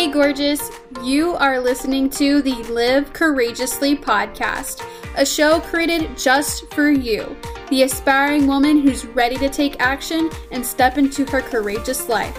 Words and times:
Hey, 0.00 0.10
gorgeous. 0.10 0.70
You 1.02 1.34
are 1.34 1.60
listening 1.60 2.08
to 2.12 2.40
the 2.40 2.54
Live 2.72 3.12
Courageously 3.12 3.96
podcast, 3.96 4.82
a 5.14 5.26
show 5.26 5.60
created 5.60 6.16
just 6.16 6.72
for 6.72 6.90
you, 6.90 7.36
the 7.68 7.82
aspiring 7.82 8.46
woman 8.46 8.80
who's 8.80 9.04
ready 9.04 9.36
to 9.36 9.50
take 9.50 9.78
action 9.78 10.30
and 10.52 10.64
step 10.64 10.96
into 10.96 11.26
her 11.26 11.42
courageous 11.42 12.08
life. 12.08 12.34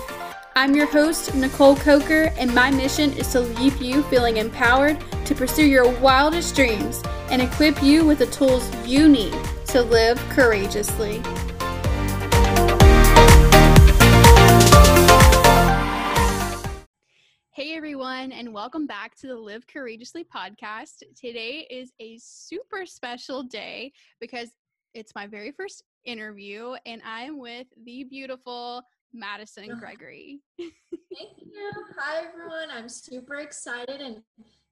I'm 0.56 0.76
your 0.76 0.88
host, 0.88 1.36
Nicole 1.36 1.76
Coker, 1.76 2.34
and 2.36 2.52
my 2.56 2.72
mission 2.72 3.14
is 3.14 3.32
to 3.34 3.42
leave 3.42 3.80
you 3.80 4.02
feeling 4.06 4.38
empowered 4.38 4.98
to 5.26 5.36
pursue 5.36 5.68
your 5.68 5.88
wildest 6.00 6.56
dreams 6.56 7.04
and 7.30 7.44
equip 7.44 7.84
you 7.84 8.04
with 8.04 8.18
the 8.18 8.26
tools 8.26 8.68
you 8.88 9.08
need 9.08 9.38
to 9.68 9.84
live 9.84 10.18
courageously. 10.30 11.22
Everyone, 17.82 18.32
and 18.32 18.54
welcome 18.54 18.86
back 18.86 19.16
to 19.16 19.26
the 19.26 19.36
Live 19.36 19.66
Courageously 19.66 20.24
podcast. 20.24 21.02
Today 21.20 21.66
is 21.68 21.92
a 22.00 22.16
super 22.22 22.86
special 22.86 23.42
day 23.42 23.92
because 24.20 24.52
it's 24.94 25.16
my 25.16 25.26
very 25.26 25.52
first 25.52 25.82
interview, 26.06 26.76
and 26.86 27.02
I 27.04 27.22
am 27.22 27.40
with 27.40 27.66
the 27.84 28.04
beautiful 28.04 28.84
Madison 29.16 29.80
Gregory. 29.80 30.42
Thank 30.60 31.32
you. 31.40 31.72
Hi 31.98 32.24
everyone. 32.24 32.70
I'm 32.72 32.88
super 32.88 33.38
excited 33.38 34.00
and 34.00 34.22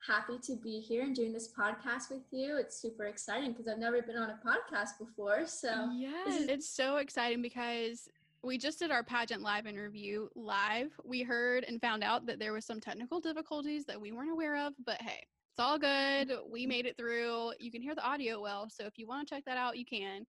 happy 0.08 0.38
to 0.44 0.56
be 0.58 0.80
here 0.80 1.02
and 1.02 1.16
doing 1.16 1.34
this 1.34 1.52
podcast 1.52 2.12
with 2.12 2.22
you. 2.30 2.58
It's 2.58 2.80
super 2.80 3.06
exciting 3.06 3.54
because 3.54 3.68
I've 3.68 3.80
never 3.80 4.04
been 4.04 4.18
on 4.18 4.30
a 4.30 4.40
podcast 4.46 5.00
before. 5.00 5.48
So, 5.48 5.90
yes, 5.96 6.48
it's 6.48 6.70
so 6.70 6.98
exciting 6.98 7.42
because 7.42 8.08
we 8.44 8.58
just 8.58 8.80
did 8.80 8.92
our 8.92 9.04
pageant 9.04 9.42
live 9.42 9.68
interview 9.68 10.28
live. 10.36 10.92
We 11.04 11.24
heard 11.24 11.66
and 11.66 11.82
found 11.82 12.04
out 12.04 12.26
that 12.28 12.40
there 12.40 12.54
was 12.54 12.66
some 12.66 12.80
technical 12.80 13.20
difficulties 13.20 13.86
that 13.86 14.00
we 14.00 14.12
weren't 14.12 14.32
aware 14.32 14.56
of, 14.56 14.74
but 14.86 15.02
hey, 15.02 15.26
it's 15.52 15.60
all 15.60 15.78
good. 15.78 16.32
We 16.50 16.66
made 16.66 16.86
it 16.86 16.96
through. 16.96 17.52
You 17.60 17.72
can 17.72 17.82
hear 17.82 17.96
the 17.96 18.06
audio 18.06 18.42
well, 18.42 18.70
so 18.70 18.86
if 18.86 18.98
you 18.98 19.08
want 19.08 19.28
to 19.28 19.36
check 19.36 19.44
that 19.46 19.58
out, 19.58 19.78
you 19.78 19.86
can. 19.86 20.26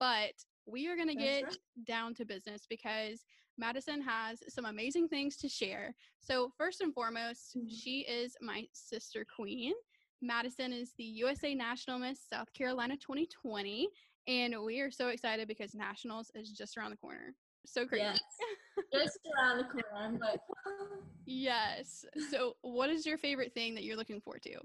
But 0.00 0.32
we 0.66 0.88
are 0.88 0.96
going 0.96 1.08
to 1.08 1.14
get 1.14 1.44
right. 1.44 1.56
down 1.86 2.14
to 2.14 2.24
business 2.24 2.66
because 2.68 3.24
Madison 3.58 4.02
has 4.02 4.42
some 4.48 4.64
amazing 4.64 5.08
things 5.08 5.36
to 5.36 5.48
share. 5.48 5.94
So, 6.18 6.50
first 6.58 6.80
and 6.80 6.92
foremost, 6.92 7.56
mm-hmm. 7.56 7.68
she 7.68 8.00
is 8.00 8.34
my 8.40 8.66
sister 8.72 9.24
queen. 9.36 9.72
Madison 10.20 10.72
is 10.72 10.92
the 10.98 11.04
USA 11.04 11.54
National 11.54 11.98
Miss 11.98 12.20
South 12.28 12.52
Carolina 12.54 12.96
2020, 12.96 13.88
and 14.26 14.54
we 14.64 14.80
are 14.80 14.90
so 14.90 15.08
excited 15.08 15.46
because 15.46 15.74
Nationals 15.74 16.30
is 16.34 16.50
just 16.50 16.76
around 16.76 16.90
the 16.90 16.96
corner 16.96 17.34
so 17.66 17.86
crazy. 17.86 18.04
Yes. 18.04 18.20
Just 18.92 19.18
around 19.36 19.58
the 19.58 19.64
corner. 19.64 19.86
I'm 19.96 20.18
like, 20.18 20.40
yes. 21.26 22.04
So, 22.30 22.56
what 22.62 22.90
is 22.90 23.06
your 23.06 23.18
favorite 23.18 23.52
thing 23.54 23.74
that 23.74 23.84
you're 23.84 23.96
looking 23.96 24.20
forward 24.20 24.42
to? 24.42 24.58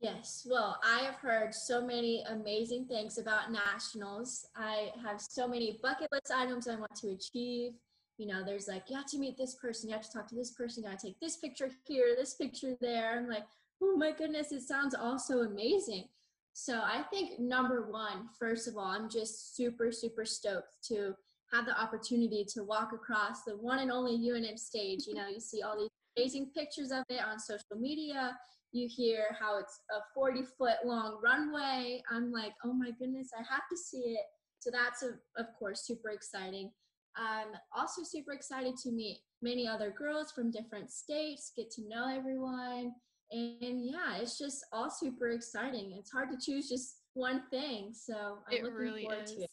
Yes. 0.00 0.46
Well, 0.48 0.78
I 0.84 1.00
have 1.00 1.16
heard 1.16 1.52
so 1.52 1.84
many 1.84 2.22
amazing 2.28 2.86
things 2.86 3.18
about 3.18 3.50
nationals. 3.50 4.46
I 4.56 4.92
have 5.02 5.20
so 5.20 5.48
many 5.48 5.80
bucket 5.82 6.08
list 6.12 6.32
items 6.34 6.68
I 6.68 6.76
want 6.76 6.94
to 6.96 7.10
achieve. 7.10 7.72
You 8.16 8.26
know, 8.26 8.44
there's 8.44 8.68
like, 8.68 8.84
you 8.88 8.96
have 8.96 9.06
to 9.10 9.18
meet 9.18 9.36
this 9.36 9.54
person, 9.54 9.88
you 9.88 9.94
have 9.94 10.04
to 10.04 10.12
talk 10.12 10.28
to 10.28 10.34
this 10.34 10.52
person, 10.52 10.82
you 10.82 10.90
got 10.90 10.98
to 10.98 11.06
take 11.06 11.20
this 11.20 11.36
picture 11.36 11.70
here, 11.86 12.14
this 12.16 12.34
picture 12.34 12.76
there. 12.80 13.16
I'm 13.16 13.28
like, 13.28 13.44
oh 13.82 13.96
my 13.96 14.12
goodness, 14.12 14.52
it 14.52 14.62
sounds 14.62 14.94
all 14.94 15.18
so 15.18 15.42
amazing. 15.42 16.04
So 16.52 16.80
I 16.80 17.02
think 17.12 17.38
number 17.38 17.88
one, 17.90 18.28
first 18.38 18.66
of 18.66 18.76
all, 18.76 18.86
I'm 18.86 19.08
just 19.08 19.54
super, 19.56 19.92
super 19.92 20.24
stoked 20.24 20.74
to 20.88 21.14
have 21.52 21.66
the 21.66 21.80
opportunity 21.80 22.44
to 22.54 22.62
walk 22.62 22.92
across 22.92 23.44
the 23.44 23.56
one 23.56 23.78
and 23.78 23.90
only 23.90 24.18
UNM 24.18 24.58
stage. 24.58 25.06
You 25.06 25.14
know, 25.14 25.28
you 25.28 25.40
see 25.40 25.62
all 25.62 25.78
these 25.78 25.88
amazing 26.16 26.50
pictures 26.54 26.90
of 26.90 27.04
it 27.08 27.22
on 27.24 27.38
social 27.38 27.76
media. 27.78 28.36
You 28.72 28.88
hear 28.90 29.36
how 29.38 29.58
it's 29.58 29.80
a 29.90 30.00
40 30.14 30.42
foot 30.58 30.76
long 30.84 31.20
runway. 31.22 32.02
I'm 32.10 32.30
like, 32.30 32.52
oh 32.64 32.72
my 32.72 32.90
goodness, 32.98 33.30
I 33.34 33.42
have 33.50 33.62
to 33.70 33.76
see 33.76 33.98
it. 33.98 34.24
So 34.58 34.70
that's, 34.70 35.02
a, 35.02 35.40
of 35.40 35.46
course, 35.58 35.86
super 35.86 36.10
exciting. 36.10 36.70
I'm 37.16 37.48
also 37.76 38.02
super 38.04 38.32
excited 38.32 38.76
to 38.82 38.92
meet 38.92 39.18
many 39.42 39.66
other 39.66 39.90
girls 39.96 40.32
from 40.32 40.50
different 40.50 40.90
states, 40.90 41.52
get 41.56 41.70
to 41.72 41.88
know 41.88 42.14
everyone. 42.14 42.92
And 43.30 43.84
yeah, 43.84 44.16
it's 44.20 44.38
just 44.38 44.64
all 44.72 44.90
super 44.90 45.30
exciting. 45.30 45.94
It's 45.98 46.10
hard 46.10 46.28
to 46.30 46.38
choose 46.38 46.68
just 46.68 46.96
one 47.14 47.42
thing. 47.50 47.92
So 47.92 48.38
I'm 48.48 48.56
it 48.56 48.62
looking 48.62 48.76
really 48.76 49.02
forward 49.02 49.24
is. 49.24 49.32
to 49.32 49.42
it. 49.42 49.50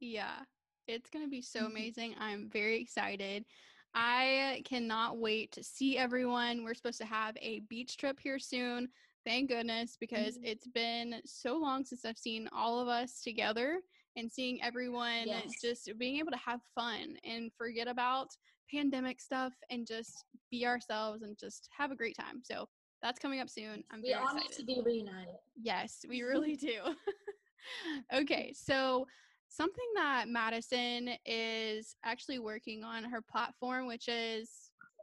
Yeah, 0.00 0.40
it's 0.86 1.10
going 1.10 1.24
to 1.24 1.30
be 1.30 1.42
so 1.42 1.60
mm-hmm. 1.60 1.68
amazing. 1.68 2.14
I'm 2.18 2.48
very 2.50 2.80
excited. 2.80 3.44
I 3.94 4.62
cannot 4.64 5.18
wait 5.18 5.52
to 5.52 5.62
see 5.62 5.96
everyone. 5.96 6.64
We're 6.64 6.74
supposed 6.74 6.98
to 6.98 7.06
have 7.06 7.36
a 7.40 7.60
beach 7.68 7.96
trip 7.96 8.18
here 8.20 8.38
soon. 8.38 8.88
Thank 9.24 9.50
goodness, 9.50 9.96
because 9.98 10.36
mm-hmm. 10.36 10.46
it's 10.46 10.66
been 10.66 11.14
so 11.24 11.56
long 11.56 11.84
since 11.84 12.04
I've 12.04 12.18
seen 12.18 12.48
all 12.52 12.80
of 12.80 12.88
us 12.88 13.22
together 13.22 13.80
and 14.16 14.30
seeing 14.30 14.62
everyone 14.62 15.26
yes. 15.26 15.52
just 15.62 15.90
being 15.98 16.18
able 16.18 16.30
to 16.30 16.38
have 16.38 16.60
fun 16.74 17.16
and 17.24 17.50
forget 17.56 17.88
about 17.88 18.28
pandemic 18.72 19.20
stuff 19.20 19.52
and 19.70 19.86
just 19.86 20.24
be 20.50 20.66
ourselves 20.66 21.22
and 21.22 21.38
just 21.38 21.68
have 21.76 21.90
a 21.90 21.96
great 21.96 22.16
time. 22.16 22.42
So 22.42 22.68
that's 23.02 23.18
coming 23.18 23.40
up 23.40 23.50
soon. 23.50 23.84
I'm 23.90 24.02
we 24.02 24.12
all 24.12 24.24
excited. 24.24 24.42
need 24.42 24.56
to 24.56 24.64
be 24.64 24.82
reunited. 24.84 25.34
Yes, 25.60 26.04
we 26.08 26.22
really 26.22 26.56
do. 26.56 26.80
okay, 28.14 28.52
so 28.54 29.06
something 29.54 29.84
that 29.94 30.28
Madison 30.28 31.10
is 31.24 31.96
actually 32.04 32.38
working 32.38 32.82
on 32.82 33.04
her 33.04 33.22
platform, 33.22 33.86
which 33.86 34.08
is 34.08 34.50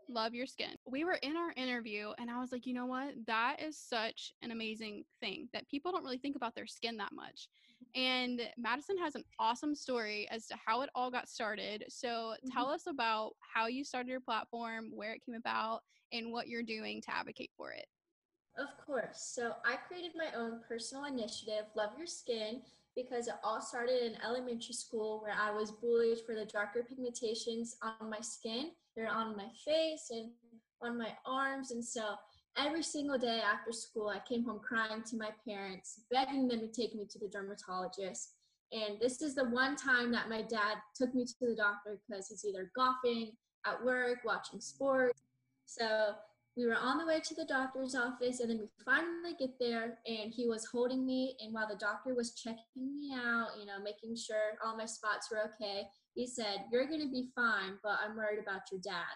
Love 0.10 0.34
Your 0.34 0.46
Skin. 0.46 0.76
We 0.86 1.06
were 1.06 1.18
in 1.22 1.38
our 1.38 1.54
interview, 1.56 2.10
and 2.18 2.30
I 2.30 2.40
was 2.40 2.52
like, 2.52 2.66
you 2.66 2.74
know 2.74 2.86
what? 2.86 3.14
That 3.28 3.58
is 3.62 3.78
such 3.78 4.34
an 4.42 4.52
amazing 4.52 5.06
thing 5.22 5.48
that 5.54 5.70
people 5.70 5.92
don't 5.92 6.04
really 6.04 6.18
think 6.18 6.36
about 6.36 6.54
their 6.54 6.68
skin 6.68 6.98
that 6.98 7.14
much. 7.14 7.48
And 7.96 8.42
Madison 8.58 8.98
has 8.98 9.16
an 9.16 9.24
awesome 9.40 9.74
story 9.74 10.28
as 10.30 10.48
to 10.48 10.56
how 10.66 10.82
it 10.82 10.90
all 10.96 11.10
got 11.10 11.30
started. 11.30 11.86
So 11.90 12.08
mm-hmm. 12.08 12.50
tell 12.50 12.68
us 12.68 12.84
about 12.88 13.32
how 13.40 13.68
you 13.68 13.84
started 13.84 14.10
your 14.10 14.20
platform, 14.20 14.92
where 14.94 15.14
it 15.14 15.22
came 15.26 15.36
about, 15.36 15.82
and 16.12 16.32
what 16.32 16.48
you're 16.48 16.64
doing 16.64 17.02
to 17.04 17.16
advocate 17.16 17.52
for 17.56 17.72
it. 17.72 17.86
Of 18.58 18.68
course. 18.86 19.32
So 19.34 19.54
I 19.66 19.78
created 19.88 20.12
my 20.16 20.38
own 20.38 20.60
personal 20.68 21.06
initiative, 21.06 21.66
Love 21.76 21.92
Your 21.98 22.08
Skin, 22.08 22.62
because 22.96 23.28
it 23.28 23.36
all 23.44 23.62
started 23.62 24.04
in 24.04 24.22
elementary 24.24 24.74
school 24.74 25.22
where 25.22 25.36
I 25.40 25.52
was 25.52 25.72
bullied 25.72 26.20
for 26.26 26.36
the 26.36 26.46
darker 26.46 26.86
pigmentations 26.90 27.76
on 27.82 28.10
my 28.10 28.20
skin. 28.22 28.72
They're 28.96 29.10
on 29.10 29.38
my 29.38 29.48
face 29.66 30.10
and 30.12 30.32
on 30.82 30.98
my 30.98 31.14
arms. 31.26 31.72
And 31.72 31.84
so 31.84 32.16
every 32.58 32.84
single 32.84 33.18
day 33.18 33.40
after 33.40 33.72
school, 33.72 34.10
I 34.10 34.20
came 34.28 34.44
home 34.44 34.60
crying 34.60 35.04
to 35.04 35.18
my 35.18 35.30
parents, 35.48 36.02
begging 36.12 36.48
them 36.48 36.60
to 36.60 36.68
take 36.68 36.96
me 36.96 37.06
to 37.10 37.20
the 37.20 37.30
dermatologist. 37.30 38.34
And 38.74 39.00
this 39.00 39.22
is 39.22 39.36
the 39.36 39.46
one 39.46 39.76
time 39.76 40.12
that 40.12 40.30
my 40.30 40.42
dad 40.42 40.78
took 40.96 41.14
me 41.14 41.26
to 41.26 41.34
the 41.42 41.56
doctor 41.56 42.00
because 42.08 42.30
he's 42.30 42.46
either 42.46 42.72
golfing, 42.76 43.32
at 43.66 43.84
work, 43.84 44.20
watching 44.26 44.60
sports. 44.60 45.22
So 45.66 46.14
we 46.58 46.66
were 46.66 46.76
on 46.76 46.98
the 46.98 47.06
way 47.06 47.20
to 47.20 47.36
the 47.36 47.46
doctor's 47.46 47.96
office 47.96 48.40
and 48.40 48.50
then 48.50 48.60
we 48.60 48.68
finally 48.84 49.36
get 49.40 49.52
there 49.60 50.00
and 50.06 50.34
he 50.34 50.48
was 50.48 50.66
holding 50.66 51.06
me 51.06 51.36
and 51.40 51.54
while 51.54 51.68
the 51.68 51.78
doctor 51.78 52.14
was 52.14 52.36
checking 52.36 52.98
me 52.98 53.12
out 53.16 53.48
you 53.60 53.66
know 53.66 53.82
making 53.84 54.16
sure 54.16 54.58
all 54.64 54.76
my 54.76 54.86
spots 54.86 55.30
were 55.32 55.40
okay 55.40 55.84
he 56.14 56.28
said 56.28 56.66
you're 56.72 56.88
going 56.88 57.02
to 57.02 57.12
be 57.12 57.30
fine 57.36 57.78
but 57.84 57.98
i'm 58.04 58.16
worried 58.16 58.40
about 58.42 58.62
your 58.72 58.82
dad. 58.84 59.16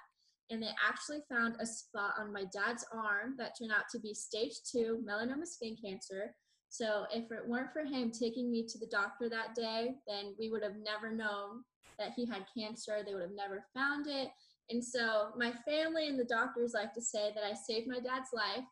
And 0.52 0.62
they 0.62 0.70
actually 0.88 1.22
found 1.28 1.56
a 1.60 1.66
spot 1.66 2.14
on 2.20 2.32
my 2.32 2.44
dad's 2.54 2.86
arm 2.94 3.34
that 3.40 3.58
turned 3.58 3.72
out 3.72 3.86
to 3.92 4.00
be 4.00 4.14
stage 4.14 4.54
two 4.72 5.04
melanoma 5.04 5.48
skin 5.48 5.76
cancer. 5.84 6.36
So 6.70 7.06
if 7.12 7.32
it 7.32 7.48
weren't 7.48 7.74
for 7.74 7.84
him 7.84 8.12
taking 8.12 8.52
me 8.52 8.64
to 8.68 8.78
the 8.78 8.86
doctor 8.92 9.28
that 9.28 9.56
day 9.56 9.96
then 10.08 10.36
we 10.38 10.52
would 10.52 10.62
have 10.62 10.76
never 10.76 11.12
known 11.12 11.64
that 11.98 12.12
he 12.16 12.28
had 12.28 12.46
cancer. 12.56 13.00
They 13.04 13.14
would 13.14 13.24
have 13.24 13.32
never 13.36 13.66
found 13.74 14.06
it 14.08 14.30
and 14.70 14.84
so 14.84 15.30
my 15.38 15.52
family 15.68 16.08
and 16.08 16.20
the 16.20 16.26
doctors 16.26 16.74
like 16.74 16.94
to 16.94 17.02
say 17.02 17.32
that 17.36 17.44
I 17.44 17.54
saved 17.54 17.88
my 17.88 18.00
dad's 18.00 18.34
life. 18.34 18.66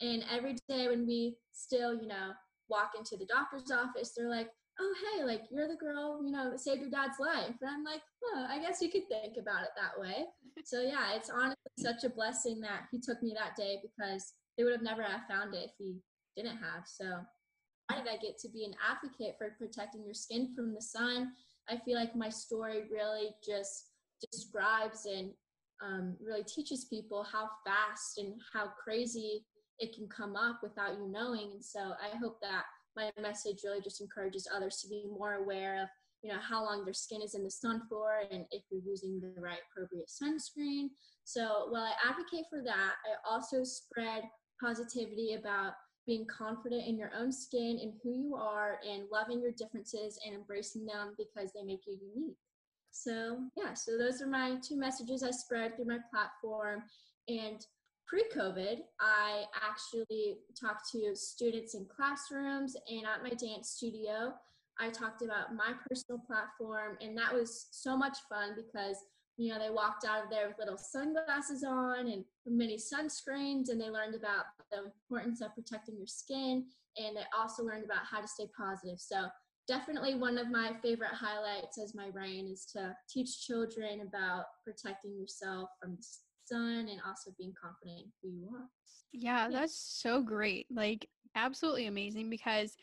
And 0.00 0.24
every 0.30 0.56
day 0.68 0.88
when 0.88 1.06
we 1.06 1.36
still, 1.52 1.94
you 1.94 2.06
know, 2.06 2.32
walk 2.68 2.92
into 2.98 3.16
the 3.16 3.26
doctor's 3.26 3.70
office, 3.70 4.12
they're 4.16 4.28
like, 4.28 4.48
oh, 4.80 4.94
hey, 5.04 5.24
like 5.24 5.42
you're 5.50 5.68
the 5.68 5.76
girl, 5.76 6.20
you 6.24 6.32
know, 6.32 6.50
that 6.50 6.60
saved 6.60 6.80
your 6.80 6.90
dad's 6.90 7.20
life. 7.20 7.54
And 7.60 7.70
I'm 7.70 7.84
like, 7.84 8.00
oh, 8.24 8.46
I 8.48 8.58
guess 8.58 8.82
you 8.82 8.90
could 8.90 9.08
think 9.08 9.36
about 9.38 9.62
it 9.62 9.70
that 9.76 10.00
way. 10.00 10.24
so 10.64 10.80
yeah, 10.80 11.14
it's 11.14 11.30
honestly 11.30 11.56
such 11.78 12.04
a 12.04 12.10
blessing 12.10 12.60
that 12.60 12.84
he 12.90 13.00
took 13.00 13.22
me 13.22 13.34
that 13.36 13.56
day 13.56 13.78
because 13.82 14.32
they 14.56 14.64
would 14.64 14.72
have 14.72 14.82
never 14.82 15.02
have 15.02 15.26
found 15.28 15.54
it 15.54 15.64
if 15.64 15.70
he 15.78 15.96
didn't 16.36 16.58
have. 16.58 16.84
So 16.86 17.20
why 17.88 17.98
did 17.98 18.08
I 18.08 18.16
get 18.16 18.38
to 18.40 18.48
be 18.48 18.64
an 18.64 18.74
advocate 18.90 19.36
for 19.38 19.54
protecting 19.58 20.04
your 20.04 20.14
skin 20.14 20.52
from 20.54 20.74
the 20.74 20.82
sun? 20.82 21.32
I 21.68 21.76
feel 21.76 21.98
like 21.98 22.16
my 22.16 22.28
story 22.28 22.84
really 22.90 23.30
just 23.46 23.91
describes 24.30 25.06
and 25.06 25.30
um, 25.82 26.16
really 26.24 26.44
teaches 26.44 26.84
people 26.84 27.24
how 27.24 27.48
fast 27.66 28.18
and 28.18 28.34
how 28.52 28.68
crazy 28.82 29.44
it 29.78 29.94
can 29.94 30.08
come 30.08 30.36
up 30.36 30.60
without 30.62 30.94
you 30.98 31.10
knowing. 31.10 31.50
And 31.52 31.64
so 31.64 31.80
I 31.80 32.16
hope 32.18 32.38
that 32.40 32.64
my 32.94 33.10
message 33.20 33.60
really 33.64 33.80
just 33.80 34.00
encourages 34.00 34.48
others 34.54 34.78
to 34.82 34.88
be 34.88 35.04
more 35.10 35.34
aware 35.34 35.82
of 35.82 35.88
you 36.22 36.30
know, 36.30 36.38
how 36.40 36.64
long 36.64 36.84
their 36.84 36.94
skin 36.94 37.20
is 37.20 37.34
in 37.34 37.42
the 37.42 37.50
sun 37.50 37.82
for 37.88 38.20
and 38.30 38.44
if 38.52 38.62
you're 38.70 38.80
using 38.84 39.20
the 39.20 39.40
right 39.40 39.58
appropriate 39.70 40.08
sunscreen. 40.08 40.88
So 41.24 41.66
while 41.70 41.82
I 41.82 41.92
advocate 42.08 42.44
for 42.48 42.62
that, 42.62 42.92
I 43.04 43.28
also 43.28 43.64
spread 43.64 44.22
positivity 44.62 45.34
about 45.34 45.72
being 46.06 46.26
confident 46.26 46.86
in 46.86 46.96
your 46.96 47.10
own 47.16 47.32
skin 47.32 47.78
and 47.82 47.92
who 48.02 48.12
you 48.12 48.36
are 48.36 48.78
and 48.88 49.04
loving 49.10 49.40
your 49.40 49.52
differences 49.52 50.18
and 50.24 50.34
embracing 50.34 50.86
them 50.86 51.14
because 51.18 51.52
they 51.52 51.64
make 51.64 51.82
you 51.86 51.98
unique. 52.14 52.36
So, 52.92 53.38
yeah, 53.56 53.72
so 53.74 53.98
those 53.98 54.20
are 54.20 54.26
my 54.26 54.56
two 54.62 54.76
messages 54.76 55.22
I 55.22 55.30
spread 55.30 55.74
through 55.74 55.86
my 55.86 55.98
platform. 56.12 56.82
And 57.26 57.64
pre 58.06 58.24
COVID, 58.36 58.80
I 59.00 59.44
actually 59.56 60.36
talked 60.60 60.90
to 60.92 61.16
students 61.16 61.74
in 61.74 61.86
classrooms 61.86 62.76
and 62.88 63.04
at 63.06 63.22
my 63.22 63.30
dance 63.30 63.70
studio. 63.70 64.34
I 64.78 64.90
talked 64.90 65.22
about 65.22 65.54
my 65.54 65.72
personal 65.88 66.22
platform, 66.26 66.98
and 67.00 67.16
that 67.16 67.32
was 67.32 67.68
so 67.70 67.96
much 67.96 68.18
fun 68.28 68.50
because 68.56 68.96
you 69.38 69.50
know 69.50 69.58
they 69.58 69.70
walked 69.70 70.04
out 70.04 70.24
of 70.24 70.30
there 70.30 70.48
with 70.48 70.58
little 70.58 70.78
sunglasses 70.78 71.64
on 71.64 72.08
and 72.08 72.24
many 72.46 72.76
sunscreens, 72.76 73.70
and 73.70 73.80
they 73.80 73.90
learned 73.90 74.14
about 74.14 74.46
the 74.70 74.84
importance 74.84 75.40
of 75.40 75.54
protecting 75.54 75.96
your 75.96 76.06
skin, 76.06 76.66
and 76.98 77.16
they 77.16 77.24
also 77.36 77.62
learned 77.62 77.84
about 77.84 78.04
how 78.10 78.20
to 78.20 78.28
stay 78.28 78.48
positive. 78.56 78.98
So 78.98 79.28
definitely 79.68 80.14
one 80.14 80.38
of 80.38 80.50
my 80.50 80.72
favorite 80.82 81.12
highlights 81.12 81.78
as 81.78 81.94
my 81.94 82.08
reign 82.08 82.48
is 82.48 82.66
to 82.72 82.94
teach 83.08 83.46
children 83.46 84.00
about 84.00 84.46
protecting 84.64 85.16
yourself 85.16 85.70
from 85.80 85.96
the 85.96 86.06
sun 86.44 86.88
and 86.88 87.00
also 87.06 87.30
being 87.38 87.54
confident 87.60 88.06
in 88.06 88.12
who 88.22 88.28
you 88.36 88.48
are. 88.54 88.68
Yeah, 89.12 89.48
that's 89.50 89.76
so 89.76 90.22
great. 90.22 90.66
Like 90.70 91.08
absolutely 91.34 91.86
amazing 91.86 92.30
because 92.30 92.76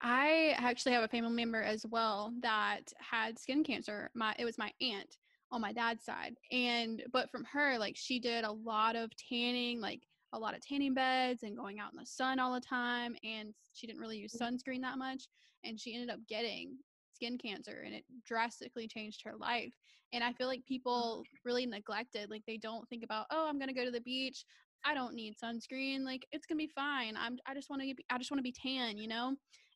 I 0.00 0.54
actually 0.58 0.92
have 0.92 1.04
a 1.04 1.08
family 1.08 1.32
member 1.32 1.62
as 1.62 1.84
well 1.86 2.32
that 2.42 2.92
had 2.98 3.38
skin 3.38 3.64
cancer. 3.64 4.10
My 4.14 4.34
it 4.38 4.44
was 4.44 4.58
my 4.58 4.72
aunt 4.80 5.16
on 5.50 5.60
my 5.60 5.72
dad's 5.72 6.04
side. 6.04 6.34
And 6.52 7.02
but 7.12 7.30
from 7.30 7.44
her 7.44 7.78
like 7.78 7.96
she 7.96 8.18
did 8.20 8.44
a 8.44 8.52
lot 8.52 8.96
of 8.96 9.10
tanning, 9.16 9.80
like 9.80 10.02
a 10.32 10.38
lot 10.38 10.54
of 10.54 10.60
tanning 10.66 10.94
beds 10.94 11.42
and 11.42 11.56
going 11.56 11.78
out 11.80 11.92
in 11.92 11.98
the 11.98 12.06
sun 12.06 12.38
all 12.38 12.52
the 12.54 12.60
time 12.60 13.16
and 13.24 13.54
she 13.72 13.86
didn't 13.86 14.00
really 14.00 14.18
use 14.18 14.36
Mm-hmm. 14.36 14.44
sunscreen 14.44 14.82
that 14.82 14.98
much 14.98 15.24
and 15.64 15.78
she 15.78 15.94
ended 15.94 16.10
up 16.10 16.20
getting 16.28 16.76
skin 17.14 17.38
cancer 17.38 17.82
and 17.84 17.94
it 17.94 18.04
drastically 18.24 18.86
changed 18.86 19.22
her 19.24 19.34
life 19.36 19.72
and 20.12 20.22
i 20.22 20.32
feel 20.32 20.46
like 20.46 20.60
mm. 20.60 20.66
people 20.66 21.24
really 21.44 21.66
neglected 21.66 22.30
like 22.30 22.42
they 22.46 22.56
don't 22.56 22.88
think 22.88 23.02
about 23.04 23.26
oh 23.30 23.46
i'm 23.48 23.58
going 23.58 23.68
to 23.68 23.74
go 23.74 23.84
to 23.84 23.90
the 23.90 24.00
beach 24.00 24.44
i 24.84 24.94
don't 24.94 25.14
need 25.14 25.34
sunscreen 25.42 26.04
like 26.04 26.26
it's 26.32 26.46
going 26.46 26.58
to 26.58 26.64
be 26.64 26.72
fine 26.74 27.16
i'm 27.16 27.38
i 27.46 27.54
just 27.54 27.70
want 27.70 27.82
to 27.82 27.92
i 28.10 28.18
just 28.18 28.30
want 28.30 28.38
to 28.38 28.42
be 28.42 28.52
tan 28.52 28.96
you 28.96 29.08
know? 29.08 29.34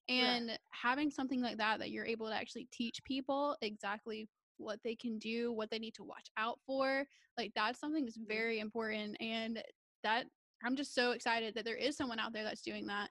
And 0.08 0.58
having 0.70 1.12
something 1.12 1.40
like 1.40 1.58
that 1.58 1.78
that 1.78 1.90
you're 1.90 2.04
able 2.04 2.26
to 2.28 2.34
actually 2.34 2.66
teach 2.72 3.02
people 3.04 3.56
exactly 3.62 4.28
what 4.58 4.78
they 4.84 4.94
can 4.94 5.18
do 5.18 5.52
what 5.52 5.70
they 5.70 5.78
need 5.78 5.94
to 5.94 6.04
watch 6.04 6.28
out 6.36 6.58
for 6.66 7.04
like 7.38 7.52
that's 7.54 7.80
something 7.80 8.04
that's 8.04 8.18
very 8.28 8.60
important 8.60 9.16
and 9.20 9.62
that 10.02 10.26
i'm 10.64 10.76
just 10.76 10.94
so 10.94 11.12
excited 11.12 11.54
that 11.54 11.64
there 11.64 11.76
is 11.76 11.96
someone 11.96 12.18
out 12.18 12.32
there 12.32 12.44
that's 12.44 12.62
doing 12.62 12.86
that 12.86 13.10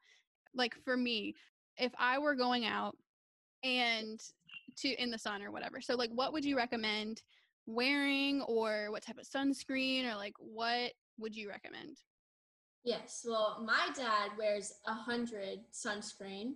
like 0.53 0.75
for 0.83 0.97
me 0.97 1.33
if 1.77 1.91
i 1.97 2.17
were 2.17 2.35
going 2.35 2.65
out 2.65 2.95
and 3.63 4.19
to 4.77 4.89
in 5.01 5.11
the 5.11 5.17
sun 5.17 5.41
or 5.41 5.51
whatever 5.51 5.81
so 5.81 5.95
like 5.95 6.11
what 6.11 6.33
would 6.33 6.45
you 6.45 6.55
recommend 6.57 7.21
wearing 7.65 8.41
or 8.43 8.87
what 8.91 9.03
type 9.03 9.17
of 9.17 9.25
sunscreen 9.25 10.09
or 10.09 10.15
like 10.15 10.33
what 10.39 10.91
would 11.17 11.35
you 11.35 11.49
recommend 11.49 11.97
Yes, 12.83 13.25
well, 13.29 13.63
my 13.63 13.89
dad 13.95 14.31
wears 14.39 14.73
a 14.87 14.93
hundred 14.93 15.59
sunscreen, 15.71 16.55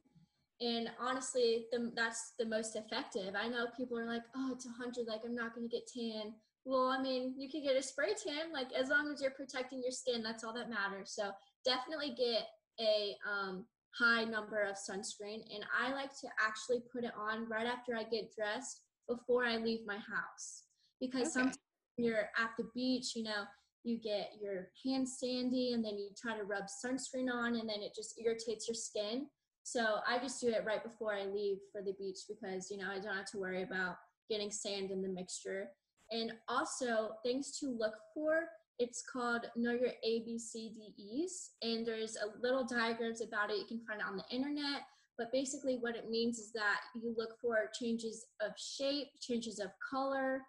and 0.60 0.90
honestly, 1.00 1.68
the, 1.72 1.92
that's 1.96 2.34
the 2.40 2.46
most 2.46 2.76
effective. 2.76 3.36
I 3.36 3.48
know 3.48 3.68
people 3.78 4.00
are 4.00 4.08
like, 4.08 4.24
"Oh, 4.36 4.52
it's 4.54 4.66
a 4.66 4.70
hundred, 4.70 5.06
like 5.08 5.22
I'm 5.24 5.36
not 5.36 5.54
going 5.54 5.70
to 5.70 5.76
get 5.76 5.88
tan." 5.88 6.34
Well, 6.66 6.88
I 6.88 7.00
mean, 7.00 7.36
you 7.38 7.48
could 7.48 7.62
get 7.62 7.76
a 7.76 7.84
spray 7.84 8.16
tan, 8.16 8.52
like 8.52 8.74
as 8.74 8.90
long 8.90 9.12
as 9.14 9.22
you're 9.22 9.32
protecting 9.32 9.84
your 9.84 9.92
skin, 9.92 10.24
that's 10.24 10.44
all 10.44 10.54
that 10.56 10.68
matters. 10.68 11.12
So 11.14 11.30
definitely 11.64 12.16
get 12.18 12.48
a 12.80 13.16
um, 13.30 13.68
high 14.00 14.24
number 14.24 14.62
of 14.62 14.76
sunscreen, 14.76 15.44
and 15.54 15.66
I 15.78 15.94
like 15.94 16.12
to 16.22 16.28
actually 16.46 16.82
put 16.92 17.04
it 17.04 17.14
on 17.18 17.48
right 17.50 17.66
after 17.66 17.96
I 17.96 18.04
get 18.04 18.34
dressed 18.36 18.82
before 19.08 19.46
I 19.46 19.58
leave 19.58 19.86
my 19.86 19.98
house 19.98 20.64
because 21.00 21.28
Okay. 21.28 21.32
sometimes 21.32 21.58
you're 21.98 22.30
at 22.38 22.52
the 22.58 22.68
beach, 22.74 23.16
you 23.16 23.24
know, 23.24 23.44
you 23.84 24.00
get 24.00 24.32
your 24.42 24.70
hands 24.84 25.18
sandy 25.20 25.74
and 25.74 25.86
then 25.86 25.98
you 25.98 26.10
try 26.20 26.36
to 26.36 26.44
rub 26.44 26.64
sunscreen 26.66 27.32
on 27.32 27.56
and 27.56 27.70
then 27.70 27.82
it 27.82 27.94
just 27.96 28.20
irritates 28.24 28.68
your 28.68 28.76
skin. 28.76 29.28
So 29.64 29.98
I 30.08 30.18
just 30.20 30.42
do 30.42 30.50
it 30.50 30.66
right 30.66 30.84
before 30.84 31.14
I 31.14 31.26
leave 31.26 31.58
for 31.72 31.82
the 31.82 31.94
beach 31.94 32.20
because, 32.28 32.70
you 32.70 32.78
know, 32.78 32.90
I 32.90 33.00
don't 33.00 33.16
have 33.16 33.32
to 33.32 33.40
worry 33.40 33.64
about 33.64 33.96
getting 34.30 34.52
sand 34.52 34.92
in 34.92 35.02
the 35.02 35.08
mixture. 35.08 35.70
And 36.12 36.34
also 36.48 37.12
things 37.24 37.58
to 37.60 37.76
look 37.78 37.94
for, 38.14 38.42
it's 38.80 39.04
called 39.12 39.46
Know 39.56 39.72
Your 39.72 39.92
ABCDEs. 40.08 41.50
And 41.62 41.86
there's 41.86 42.18
a 42.18 42.42
little 42.42 42.66
diagrams 42.66 43.22
about 43.22 43.50
it 43.50 43.58
you 43.58 43.66
can 43.66 43.82
find 43.88 44.02
it 44.02 44.08
on 44.08 44.18
the 44.18 44.36
internet. 44.36 44.82
But 45.18 45.32
basically 45.32 45.78
what 45.80 45.96
it 45.96 46.10
means 46.10 46.40
is 46.40 46.52
that 46.54 46.82
you 47.02 47.14
look 47.18 47.40
for 47.42 47.70
changes 47.80 48.26
of 48.42 48.52
shape, 48.58 49.08
changes 49.22 49.60
of 49.60 49.70
color, 49.90 50.42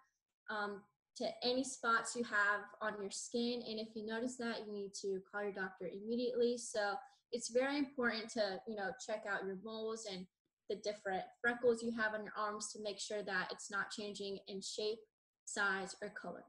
um, 0.49 0.81
to 1.17 1.27
any 1.43 1.63
spots 1.63 2.15
you 2.15 2.23
have 2.23 2.61
on 2.81 3.01
your 3.01 3.11
skin. 3.11 3.63
And 3.67 3.79
if 3.79 3.95
you 3.95 4.05
notice 4.05 4.35
that, 4.37 4.67
you 4.67 4.73
need 4.73 4.93
to 5.01 5.19
call 5.31 5.43
your 5.43 5.51
doctor 5.51 5.89
immediately. 5.91 6.57
So 6.57 6.93
it's 7.31 7.49
very 7.49 7.77
important 7.77 8.29
to, 8.31 8.59
you 8.67 8.75
know, 8.75 8.91
check 9.05 9.23
out 9.29 9.45
your 9.45 9.57
moles 9.63 10.07
and 10.11 10.25
the 10.69 10.75
different 10.75 11.23
freckles 11.41 11.81
you 11.81 11.91
have 11.91 12.13
on 12.13 12.23
your 12.23 12.33
arms 12.37 12.71
to 12.73 12.83
make 12.83 12.99
sure 12.99 13.23
that 13.23 13.47
it's 13.51 13.71
not 13.71 13.89
changing 13.89 14.37
in 14.47 14.61
shape, 14.61 14.99
size, 15.45 15.95
or 16.01 16.09
color. 16.09 16.43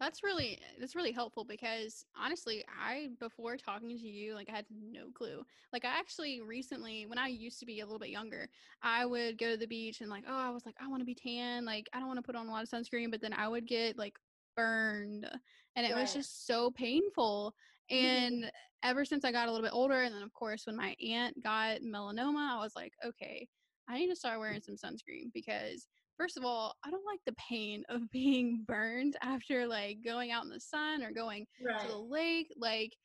That's 0.00 0.22
really 0.22 0.58
that's 0.78 0.96
really 0.96 1.12
helpful 1.12 1.44
because 1.44 2.06
honestly, 2.18 2.64
I 2.68 3.10
before 3.20 3.58
talking 3.58 3.90
to 3.90 3.94
you, 3.94 4.34
like 4.34 4.48
I 4.48 4.56
had 4.56 4.64
no 4.70 5.10
clue. 5.12 5.42
Like 5.74 5.84
I 5.84 5.88
actually 5.88 6.40
recently, 6.40 7.04
when 7.04 7.18
I 7.18 7.26
used 7.28 7.60
to 7.60 7.66
be 7.66 7.80
a 7.80 7.84
little 7.84 7.98
bit 7.98 8.08
younger, 8.08 8.48
I 8.82 9.04
would 9.04 9.36
go 9.36 9.50
to 9.50 9.56
the 9.58 9.66
beach 9.66 10.00
and 10.00 10.08
like, 10.08 10.24
oh, 10.26 10.34
I 10.34 10.48
was 10.48 10.64
like, 10.64 10.76
I 10.82 10.88
want 10.88 11.02
to 11.02 11.06
be 11.06 11.14
tan, 11.14 11.66
like 11.66 11.86
I 11.92 11.98
don't 11.98 12.08
want 12.08 12.18
to 12.18 12.22
put 12.22 12.34
on 12.34 12.48
a 12.48 12.50
lot 12.50 12.62
of 12.62 12.70
sunscreen, 12.70 13.10
but 13.10 13.20
then 13.20 13.34
I 13.34 13.46
would 13.46 13.66
get 13.66 13.98
like 13.98 14.14
burned, 14.56 15.28
and 15.76 15.86
it 15.86 15.94
was 15.94 16.14
just 16.14 16.46
so 16.46 16.70
painful. 16.70 17.54
And 17.90 18.52
ever 18.84 19.04
since 19.04 19.24
I 19.24 19.32
got 19.32 19.48
a 19.48 19.50
little 19.50 19.66
bit 19.66 19.74
older, 19.74 20.02
and 20.02 20.14
then 20.14 20.22
of 20.22 20.32
course 20.32 20.64
when 20.64 20.76
my 20.76 20.94
aunt 21.04 21.42
got 21.42 21.80
melanoma, 21.80 22.52
I 22.52 22.60
was 22.62 22.76
like, 22.76 22.92
okay, 23.04 23.48
I 23.88 23.98
need 23.98 24.06
to 24.10 24.14
start 24.14 24.38
wearing 24.38 24.60
mm. 24.60 24.64
some 24.64 24.76
sunscreen 24.76 25.32
because 25.34 25.88
first 26.20 26.36
of 26.36 26.44
all, 26.44 26.76
I 26.84 26.90
don't 26.90 27.06
like 27.06 27.20
the 27.24 27.32
pain 27.34 27.82
of 27.88 28.10
being 28.10 28.64
burned 28.66 29.16
after 29.22 29.66
like 29.66 30.04
going 30.04 30.30
out 30.30 30.44
in 30.44 30.50
the 30.50 30.60
sun 30.60 31.02
or 31.02 31.12
going 31.12 31.46
Right. 31.60 31.80
to 31.80 31.88
the 31.88 31.96
lake. 31.98 32.52
Like, 32.58 32.96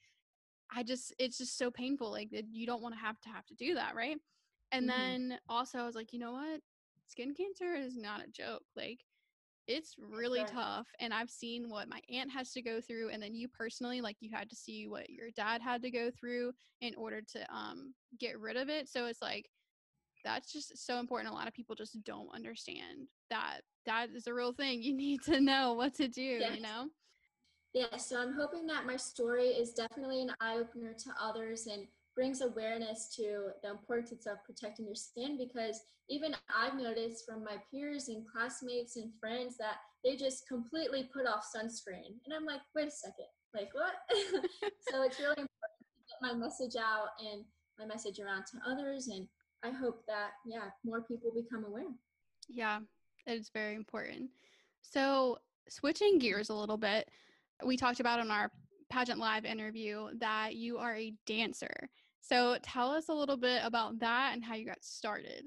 I 0.76 0.84
just, 0.84 1.14
it's 1.20 1.38
just 1.38 1.58
so 1.58 1.72
painful. 1.72 2.12
Like, 2.12 2.32
that 2.32 2.46
you 2.52 2.66
don't 2.66 2.82
want 2.82 2.96
to 2.96 3.02
have 3.02 3.20
to 3.22 3.30
have 3.30 3.46
to 3.48 3.56
do 3.56 3.76
that, 3.76 3.96
right? 3.96 4.18
And 4.72 4.88
Mhm. 4.88 4.90
then 4.90 5.40
also, 5.48 5.80
I 5.80 5.86
was 5.86 5.96
like, 5.96 6.12
you 6.12 6.20
know 6.20 6.34
what? 6.34 6.62
Skin 7.08 7.34
cancer 7.34 7.76
is 7.76 7.98
not 7.98 8.24
a 8.26 8.28
joke. 8.32 8.64
Like, 8.76 9.06
it's 9.68 9.96
really 9.98 10.44
right. 10.44 10.46
tough. 10.46 10.88
And 11.00 11.14
I've 11.14 11.30
seen 11.30 11.70
what 11.70 11.90
my 11.90 12.02
aunt 12.10 12.32
has 12.32 12.52
to 12.54 12.62
go 12.62 12.82
through. 12.82 13.10
And 13.10 13.24
then 13.24 13.34
you 13.36 13.48
personally, 13.48 14.02
like, 14.02 14.18
you 14.20 14.30
had 14.34 14.50
to 14.50 14.56
see 14.56 14.88
what 14.88 15.10
your 15.10 15.32
dad 15.32 15.62
had 15.62 15.82
to 15.84 15.92
go 15.92 16.12
through 16.12 16.54
in 16.82 16.96
order 16.96 17.22
to 17.22 17.56
um, 17.56 17.94
get 18.20 18.40
rid 18.40 18.58
of 18.58 18.70
it. 18.70 18.90
So 18.90 19.08
it's 19.08 19.22
like, 19.22 19.50
that's 20.26 20.52
just 20.52 20.86
so 20.86 21.00
important. 21.00 21.32
A 21.32 21.34
lot 21.34 21.48
of 21.48 21.54
people 21.54 21.76
just 21.76 22.04
don't 22.04 22.34
understand 22.34 23.08
that 23.30 23.62
that 23.86 24.10
is 24.10 24.28
a 24.28 24.34
real 24.34 24.52
thing. 24.52 24.82
You 24.82 24.94
need 24.94 25.22
to 25.24 25.40
know 25.40 25.74
what 25.74 25.94
to 25.96 26.08
do, 26.08 26.22
Yes. 26.22 26.56
you 26.58 26.62
know? 26.64 26.88
Yeah, 27.74 27.98
so 27.98 28.20
I'm 28.22 28.34
hoping 28.34 28.66
that 28.68 28.86
my 28.86 28.98
story 28.98 29.48
is 29.50 29.74
definitely 29.74 30.22
an 30.22 30.32
eye 30.42 30.58
opener 30.58 30.94
to 30.94 31.10
others 31.22 31.68
and 31.68 31.88
brings 32.16 32.42
awareness 32.42 33.14
to 33.18 33.50
the 33.62 33.70
importance 33.70 34.26
of 34.26 34.44
protecting 34.46 34.86
your 34.86 34.96
skin 34.96 35.38
because 35.38 35.82
even 36.10 36.36
I've 36.56 36.76
noticed 36.76 37.26
from 37.26 37.44
my 37.44 37.58
peers 37.70 38.08
and 38.08 38.26
classmates 38.26 38.96
and 38.96 39.12
friends 39.20 39.58
that 39.58 39.76
they 40.04 40.16
just 40.16 40.48
completely 40.48 41.10
put 41.14 41.28
off 41.28 41.46
sunscreen. 41.56 42.16
And 42.26 42.34
I'm 42.34 42.46
like, 42.46 42.62
wait 42.74 42.88
a 42.88 42.92
second, 42.92 43.26
like 43.54 43.72
what? 43.74 43.94
so 44.90 45.04
it's 45.04 45.20
really 45.20 45.32
important 45.38 45.82
to 45.82 46.04
get 46.08 46.22
my 46.22 46.34
message 46.34 46.76
out 46.78 47.10
and 47.20 47.44
my 47.78 47.86
message 47.86 48.20
around 48.20 48.46
to 48.46 48.72
others. 48.72 49.08
And 49.08 49.28
I 49.66 49.72
hope 49.72 50.06
that, 50.08 50.32
yeah, 50.46 50.70
more 50.84 51.02
people 51.02 51.32
become 51.36 51.66
aware. 51.66 51.94
Yeah, 52.48 52.80
it's 53.26 53.50
very 53.50 53.76
important. 53.76 54.30
So, 54.82 55.40
switching 55.68 56.20
gears 56.20 56.50
a 56.50 56.54
little 56.54 56.78
bit, 56.78 57.10
we 57.66 57.78
talked 57.78 58.00
about 58.00 58.20
in 58.20 58.30
our 58.30 58.52
pageant 58.90 59.20
live 59.20 59.46
interview 59.46 60.10
that 60.20 60.56
you 60.56 60.78
are 60.78 60.96
a 60.96 61.14
dancer. 61.26 61.90
So, 62.22 62.58
tell 62.62 62.92
us 62.92 63.10
a 63.10 63.14
little 63.14 63.38
bit 63.38 63.62
about 63.64 64.00
that 64.00 64.34
and 64.34 64.44
how 64.44 64.56
you 64.56 64.66
got 64.66 64.84
started. 64.84 65.46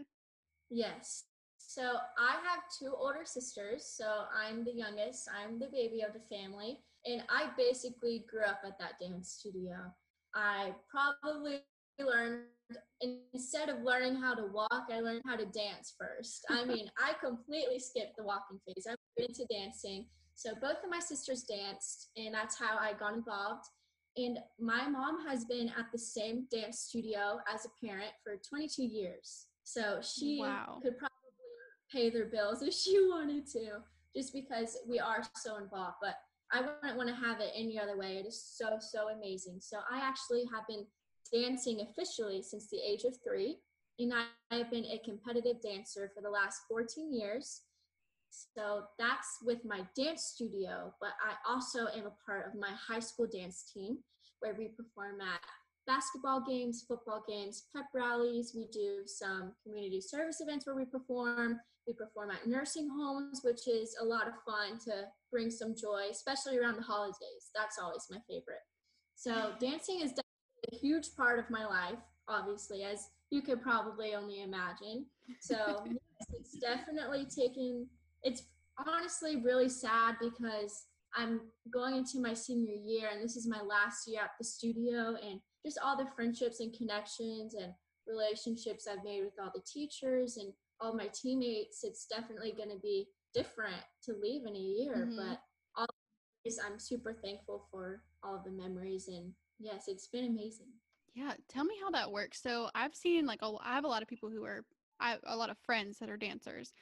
Yes. 0.71 1.25
So 1.57 1.83
I 2.19 2.33
have 2.33 2.63
two 2.79 2.95
older 2.97 3.25
sisters. 3.25 3.85
So 3.85 4.25
I'm 4.35 4.65
the 4.65 4.73
youngest. 4.73 5.29
I'm 5.31 5.59
the 5.59 5.67
baby 5.67 6.01
of 6.01 6.15
the 6.15 6.35
family. 6.35 6.79
And 7.05 7.23
I 7.29 7.51
basically 7.59 8.25
grew 8.29 8.43
up 8.43 8.61
at 8.67 8.79
that 8.79 8.99
dance 8.99 9.39
studio. 9.39 9.77
I 10.35 10.75
probably 10.91 11.61
learned 11.99 12.45
instead 13.33 13.69
of 13.69 13.83
learning 13.83 14.17
how 14.17 14.35
to 14.35 14.47
walk, 14.53 14.89
I 14.93 15.01
learned 15.01 15.23
how 15.27 15.37
to 15.37 15.47
dance 15.47 15.95
first. 15.99 16.45
I 16.51 16.65
mean, 16.65 16.91
I 16.99 17.13
completely 17.25 17.79
skipped 17.79 18.17
the 18.17 18.25
walking 18.25 18.59
phase. 18.67 18.87
I 18.89 18.95
went 19.19 19.31
into 19.31 19.47
dancing. 19.51 20.07
So 20.35 20.51
both 20.61 20.85
of 20.85 20.91
my 20.91 21.01
sisters 21.01 21.43
danced, 21.43 22.11
and 22.17 22.35
that's 22.35 22.59
how 22.59 22.77
I 22.79 22.93
got 22.93 23.15
involved. 23.15 23.65
And 24.17 24.39
my 24.59 24.89
mom 24.89 25.27
has 25.27 25.45
been 25.45 25.69
at 25.69 25.87
the 25.93 25.99
same 25.99 26.47
dance 26.51 26.81
studio 26.81 27.39
as 27.53 27.67
a 27.67 27.87
parent 27.87 28.11
for 28.25 28.35
22 28.49 28.83
years. 28.83 29.47
So 29.65 30.01
she 30.03 30.39
wow. 30.41 30.79
could 30.83 30.99
probably 30.99 31.15
pay 31.93 32.11
their 32.11 32.27
bills 32.27 32.63
if 32.63 32.75
she 32.75 32.99
wanted 33.11 33.47
to, 33.49 33.83
just 34.17 34.33
because 34.33 34.79
we 34.89 34.99
are 34.99 35.23
so 35.37 35.57
involved. 35.57 35.97
But 36.01 36.17
I 36.51 36.63
wouldn't 36.63 36.97
want 36.97 37.09
to 37.09 37.15
have 37.15 37.41
it 37.41 37.53
any 37.55 37.79
other 37.79 37.99
way. 37.99 38.17
It 38.17 38.27
is 38.27 38.43
so, 38.43 38.79
so 38.81 39.09
amazing. 39.09 39.59
So 39.61 39.79
I 39.91 40.01
actually 40.01 40.45
have 40.53 40.67
been 40.67 40.87
dancing 41.33 41.81
officially 41.81 42.43
since 42.43 42.69
the 42.69 42.79
age 42.79 43.05
of 43.05 43.17
three. 43.27 43.59
And 43.99 44.13
I 44.15 44.57
have 44.57 44.71
been 44.71 44.85
a 44.85 45.01
competitive 45.05 45.61
dancer 45.63 46.11
for 46.15 46.23
the 46.23 46.31
last 46.31 46.63
14 46.69 47.13
years. 47.13 47.63
So 48.31 48.85
that's 48.99 49.39
with 49.43 49.65
my 49.65 49.83
dance 49.97 50.33
studio, 50.35 50.93
but 51.01 51.11
I 51.23 51.35
also 51.51 51.87
am 51.97 52.07
a 52.07 52.17
part 52.25 52.47
of 52.47 52.61
my 52.61 52.71
high 52.89 53.01
school 53.01 53.27
dance 53.27 53.71
team 53.73 53.99
where 54.41 54.55
we 54.57 54.69
perform 54.69 55.21
at 55.21 55.41
basketball 55.87 56.45
games, 56.47 56.85
football 56.87 57.25
games, 57.27 57.65
pep 57.75 57.87
rallies. 57.95 58.53
We 58.55 58.67
do 58.67 59.03
some 59.07 59.53
community 59.65 60.01
service 60.01 60.41
events 60.41 60.67
where 60.67 60.77
we 60.77 60.85
perform. 60.85 61.59
We 61.87 61.95
perform 61.95 62.31
at 62.31 62.47
nursing 62.47 62.89
homes, 62.95 63.41
which 63.43 63.67
is 63.67 63.97
a 64.01 64.05
lot 64.05 64.29
of 64.29 64.35
fun 64.47 64.79
to 64.85 65.07
bring 65.33 65.51
some 65.51 65.75
joy, 65.75 66.09
especially 66.11 66.59
around 66.59 66.77
the 66.77 66.83
holidays. 66.83 67.51
That's 67.57 67.79
always 67.79 68.07
my 68.11 68.19
favorite. 68.29 68.61
So 69.17 69.55
dancing 69.59 70.01
is 70.01 70.11
definitely 70.11 70.28
a 70.73 70.77
huge 70.77 71.15
part 71.17 71.39
of 71.39 71.51
my 71.51 71.65
life, 71.65 71.99
obviously, 72.29 72.85
as 72.85 73.09
you 73.31 73.43
could 73.43 73.63
probably 73.63 74.15
only 74.15 74.43
imagine. 74.43 75.07
So 75.41 75.83
yes, 75.87 76.29
it's 76.33 76.59
definitely 76.59 77.27
taken 77.27 77.87
it's 78.23 78.43
honestly 78.87 79.37
really 79.37 79.69
sad 79.69 80.17
because 80.21 80.87
I'm 81.15 81.41
going 81.73 81.97
into 81.97 82.21
my 82.21 82.35
senior 82.35 82.75
year 82.75 83.09
and 83.13 83.23
this 83.23 83.37
is 83.37 83.49
my 83.49 83.61
last 83.61 84.09
year 84.09 84.23
at 84.23 84.33
the 84.39 84.45
studio 84.45 85.17
and 85.23 85.41
just 85.65 85.79
all 85.83 85.97
the 85.97 86.11
friendships 86.15 86.61
and 86.61 86.73
connections 86.77 87.55
and 87.55 87.73
relationships 88.07 88.87
I've 88.91 89.05
made 89.05 89.23
with 89.23 89.35
all 89.41 89.51
the 89.55 89.63
teachers 89.63 90.37
and 90.37 90.53
all 90.81 90.95
my 90.95 91.09
teammates, 91.13 91.83
it's 91.83 92.07
definitely 92.07 92.53
going 92.57 92.71
to 92.71 92.81
be 92.81 93.09
different 93.35 93.83
to 94.05 94.15
leave 94.21 94.47
in 94.47 94.55
a 94.55 94.59
year. 94.59 95.07
Mm-hmm. 95.09 95.17
But 95.17 95.41
all 95.77 95.87
I'm 96.65 96.79
super 96.79 97.13
thankful 97.13 97.67
for 97.71 98.03
all 98.23 98.43
the 98.45 98.51
memories 98.51 99.09
and 99.09 99.33
yes, 99.59 99.89
it's 99.89 100.07
been 100.07 100.27
amazing. 100.27 100.69
Yeah, 101.15 101.33
tell 101.49 101.65
me 101.65 101.75
how 101.83 101.91
that 101.91 102.11
works. 102.11 102.41
So 102.43 102.69
I've 102.75 102.95
seen 102.95 103.27
like 103.27 103.43
a, 103.43 103.53
I 103.63 103.75
have 103.75 103.85
a 103.85 103.89
lot 103.89 104.03
of 104.03 104.09
people 104.09 104.31
who 104.31 104.45
are 104.45 104.65
I 105.01 105.11
have 105.11 105.21
a 105.27 105.37
lot 105.37 105.51
of 105.51 105.57
friends 105.59 105.99
that 105.99 106.11
are 106.11 106.17
dancers 106.17 106.73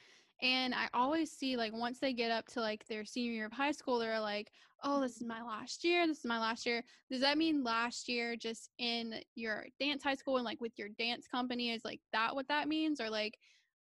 and 0.41 0.75
I 0.75 0.87
always 0.93 1.31
see 1.31 1.57
like 1.57 1.73
once 1.73 1.99
they 1.99 2.13
get 2.13 2.31
up 2.31 2.47
to 2.49 2.61
like 2.61 2.85
their 2.87 3.05
senior 3.05 3.31
year 3.31 3.45
of 3.47 3.51
high 3.51 3.71
school, 3.71 3.97
they're 3.97 4.19
like, 4.19 4.51
oh, 4.83 5.01
this 5.01 5.15
is 5.15 5.23
mm-hmm. 5.23 5.29
my 5.29 5.41
last 5.41 5.83
year. 5.83 6.05
This 6.05 6.19
is 6.19 6.25
my 6.25 6.39
last 6.39 6.65
year. 6.65 6.83
Does 7.09 7.21
that 7.21 7.37
mean 7.37 7.63
last 7.63 8.07
year 8.07 8.35
just 8.35 8.69
in 8.77 9.15
your 9.35 9.65
dance 9.79 10.03
high 10.03 10.15
school 10.15 10.37
and 10.37 10.45
like 10.45 10.61
with 10.61 10.73
your 10.77 10.89
dance 10.99 11.27
company? 11.27 11.71
Is 11.71 11.83
like 11.83 12.01
that 12.13 12.35
what 12.35 12.47
that 12.49 12.67
means? 12.67 13.01
Or 13.01 13.09
like, 13.09 13.37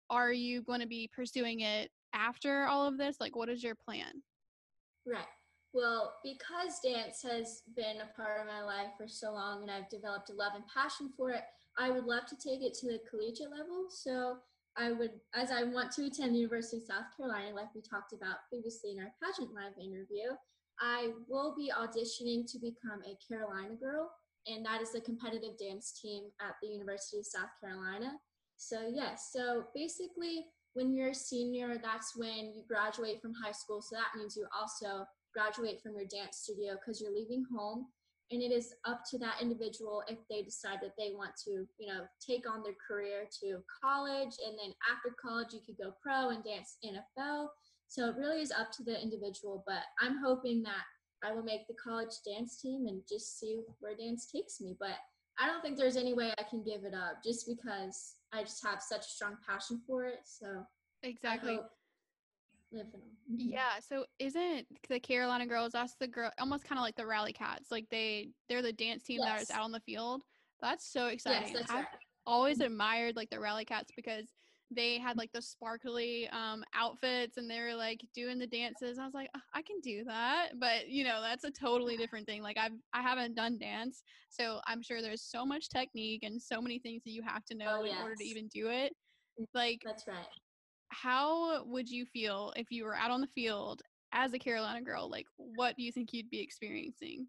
are 0.09 0.33
you 0.33 0.63
going 0.63 0.81
to 0.81 0.87
be 0.87 1.11
pursuing 1.15 1.61
it 1.61 1.91
after 2.15 2.65
all 2.65 2.87
of 2.87 2.97
this? 2.97 3.17
Like, 3.21 3.37
what 3.37 3.51
is 3.51 3.63
your 3.63 3.75
plan? 3.75 4.23
Right. 5.07 5.27
Well, 5.77 6.15
because 6.25 6.81
dance 6.81 7.21
has 7.23 7.61
been 7.77 8.01
a 8.01 8.17
part 8.17 8.41
of 8.41 8.47
my 8.47 8.63
life 8.63 8.97
for 8.97 9.07
so 9.07 9.33
long 9.33 9.61
and 9.61 9.71
I've 9.71 9.91
developed 9.91 10.31
a 10.31 10.33
love 10.33 10.53
and 10.55 10.65
passion 10.73 11.11
for 11.15 11.33
it, 11.33 11.43
I 11.77 11.91
would 11.91 12.05
love 12.05 12.25
to 12.29 12.37
take 12.37 12.63
it 12.63 12.73
to 12.81 12.87
the 12.87 13.01
collegiate 13.11 13.51
level. 13.51 13.89
So 13.91 14.39
I 14.79 14.93
would, 14.93 15.21
as 15.35 15.51
I 15.51 15.65
want 15.65 15.93
to 15.93 16.07
attend 16.07 16.35
the 16.35 16.39
University 16.39 16.79
of 16.79 16.85
South 16.85 17.13
Carolina, 17.15 17.55
like 17.55 17.75
we 17.75 17.83
talked 17.83 18.15
about 18.15 18.49
previously 18.49 18.93
in 18.93 19.01
our 19.01 19.13
pageant 19.23 19.53
live 19.53 19.77
interview, 19.77 20.33
I 20.81 21.13
will 21.29 21.55
be 21.55 21.71
auditioning 21.71 22.51
to 22.53 22.59
become 22.59 23.05
a 23.05 23.19
Carolina 23.21 23.77
girl, 23.77 24.11
and 24.47 24.65
that 24.65 24.81
is 24.81 24.93
the 24.93 25.01
competitive 25.03 25.59
dance 25.59 25.93
team 26.01 26.25
at 26.41 26.57
the 26.63 26.69
University 26.69 27.19
of 27.19 27.27
South 27.27 27.53
Carolina. 27.61 28.13
So, 28.57 28.89
yes, 28.91 29.29
so 29.31 29.65
basically, 29.75 30.47
when 30.73 30.95
you're 30.95 31.11
a 31.11 31.15
senior, 31.15 31.79
that's 31.83 32.17
when 32.17 32.53
you 32.55 32.63
graduate 32.67 33.21
from 33.21 33.33
high 33.35 33.53
school. 33.53 33.81
So, 33.83 33.97
that 33.97 34.19
means 34.19 34.37
you 34.37 34.47
also 34.59 35.07
graduate 35.37 35.81
from 35.83 35.93
your 35.95 36.09
dance 36.09 36.39
studio 36.39 36.75
because 36.75 37.01
you're 37.01 37.13
leaving 37.13 37.45
home 37.55 37.87
and 38.31 38.43
it 38.43 38.51
is 38.51 38.75
up 38.87 39.03
to 39.11 39.19
that 39.19 39.37
individual 39.41 40.03
if 40.09 40.19
they 40.29 40.43
decide 40.43 40.79
that 40.81 40.95
they 40.99 41.11
want 41.15 41.31
to 41.45 41.67
you 41.79 41.87
know 41.87 42.05
take 42.25 42.49
on 42.51 42.63
their 42.63 42.75
career 42.87 43.29
to 43.41 43.59
college 43.85 44.35
and 44.47 44.57
then 44.59 44.73
after 44.91 45.15
college 45.21 45.53
you 45.53 45.61
could 45.65 45.77
go 45.77 45.93
pro 46.03 46.31
and 46.31 46.43
dance 46.43 46.79
nfl 46.85 47.49
so 47.89 48.09
it 48.09 48.17
really 48.17 48.41
is 48.41 48.51
up 48.51 48.73
to 48.73 48.83
the 48.83 49.01
individual 49.01 49.63
but 49.67 49.85
i'm 50.01 50.17
hoping 50.25 50.63
that 50.63 50.85
i 51.23 51.33
will 51.33 51.43
make 51.43 51.67
the 51.69 51.75
college 51.83 52.15
dance 52.27 52.61
team 52.61 52.87
and 52.89 53.03
just 53.09 53.39
see 53.39 53.61
where 53.81 53.95
dance 53.95 54.27
takes 54.31 54.61
me 54.61 54.75
but 54.81 54.97
i 55.39 55.47
don't 55.47 55.61
think 55.61 55.77
there's 55.77 55.97
any 55.97 56.15
way 56.15 56.33
i 56.39 56.43
can 56.43 56.65
give 56.65 56.85
it 56.85 56.95
up 56.95 57.23
just 57.23 57.47
because 57.47 58.15
i 58.33 58.43
just 58.43 58.65
have 58.65 58.83
such 58.83 59.07
a 59.07 59.11
strong 59.11 59.37
passion 59.47 59.81
for 59.87 60.05
it 60.05 60.21
so 60.25 60.65
exactly 61.03 61.61
living 62.73 63.01
mm-hmm. 63.31 63.51
Yeah. 63.51 63.81
So 63.87 64.05
isn't 64.19 64.67
the 64.89 65.01
Carolina 65.01 65.47
girls? 65.47 65.73
That's 65.73 65.95
the 66.01 66.09
girl, 66.09 66.31
almost 66.39 66.65
kind 66.65 66.79
of 66.79 66.83
like 66.83 66.97
the 66.97 67.07
Rally 67.07 67.33
Cats. 67.33 67.71
Like 67.71 67.87
they, 67.91 68.31
they're 68.49 68.63
the 68.63 68.73
dance 68.73 69.03
team 69.03 69.21
yes. 69.21 69.29
that 69.29 69.43
is 69.43 69.51
out 69.51 69.63
on 69.63 69.73
the 69.73 69.81
field. 69.81 70.23
That's 70.61 70.91
so 70.91 71.07
exciting. 71.09 71.53
Yes, 71.53 71.61
that's 71.61 71.71
I've 71.71 71.77
right. 71.79 71.87
always 72.27 72.61
admired 72.61 73.17
like 73.17 73.31
the 73.31 73.41
Rally 73.41 73.65
Cats 73.65 73.93
because 73.95 74.27
they 74.75 74.99
had 74.99 75.17
like 75.17 75.31
the 75.33 75.41
sparkly 75.41 76.29
um 76.31 76.65
outfits 76.75 77.37
and 77.37 77.49
they 77.49 77.61
were 77.61 77.75
like 77.75 78.05
doing 78.15 78.39
the 78.39 78.47
dances. 78.47 78.99
I 78.99 79.05
was 79.05 79.15
like, 79.15 79.29
oh, 79.37 79.41
I 79.55 79.63
can 79.63 79.81
do 79.81 80.03
that, 80.05 80.51
but 80.59 80.89
you 80.89 81.05
know, 81.05 81.21
that's 81.23 81.45
a 81.45 81.51
totally 81.51 81.97
different 81.97 82.27
thing. 82.27 82.43
Like 82.43 82.59
I've 82.59 82.73
I 82.93 83.03
haven't 83.03 83.37
done 83.37 83.59
dance, 83.59 84.03
so 84.29 84.61
I'm 84.67 84.83
sure 84.83 85.01
there's 85.03 85.23
so 85.23 85.47
much 85.47 85.69
technique 85.69 86.23
and 86.25 86.41
so 86.41 86.61
many 86.61 86.79
things 86.79 87.03
that 87.05 87.13
you 87.13 87.23
have 87.23 87.45
to 87.47 87.55
know 87.55 87.83
oh, 87.83 87.85
in 87.85 87.97
order 88.03 88.17
to 88.17 88.25
even 88.25 88.49
do 88.49 88.69
it. 88.69 88.93
Mm, 89.41 89.47
like 89.55 89.83
that's 89.85 90.09
right 90.09 90.27
how 90.89 91.65
would 91.65 91.89
you 91.89 92.07
feel 92.07 92.53
if 92.57 92.71
you 92.71 92.85
were 92.85 92.95
out 92.95 93.11
on 93.11 93.21
the 93.21 93.27
field 93.29 93.83
as 94.13 94.33
a 94.33 94.39
Carolina 94.39 94.83
girl? 94.83 95.11
Like, 95.11 95.27
what 95.37 95.77
do 95.77 95.83
you 95.83 95.93
think 95.93 96.13
you'd 96.13 96.31
be 96.31 96.41
experiencing? 96.41 97.27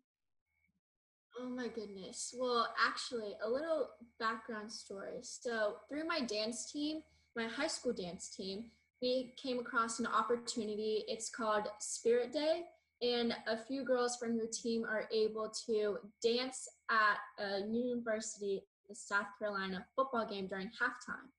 Oh 1.39 1.49
my 1.49 1.67
goodness. 1.67 2.33
Well, 2.37 2.67
actually, 2.83 3.33
a 3.43 3.49
little 3.49 3.89
background 4.19 4.71
story. 4.71 5.19
So, 5.21 5.75
through 5.87 6.07
my 6.07 6.21
dance 6.21 6.71
team, 6.71 7.01
my 7.35 7.45
high 7.45 7.67
school 7.67 7.93
dance 7.93 8.35
team, 8.35 8.71
we 9.01 9.33
came 9.37 9.59
across 9.59 9.99
an 9.99 10.07
opportunity. 10.07 11.03
It's 11.07 11.29
called 11.29 11.67
Spirit 11.79 12.33
Day, 12.33 12.63
and 13.03 13.35
a 13.47 13.57
few 13.57 13.83
girls 13.83 14.17
from 14.17 14.35
your 14.35 14.47
team 14.47 14.83
are 14.83 15.07
able 15.13 15.51
to 15.67 15.99
dance 16.23 16.67
at 16.89 17.17
a 17.43 17.59
university, 17.67 18.63
the 18.89 18.95
South 18.95 19.27
Carolina 19.37 19.85
football 19.95 20.27
game 20.27 20.47
during 20.47 20.67
halftime 20.67 21.29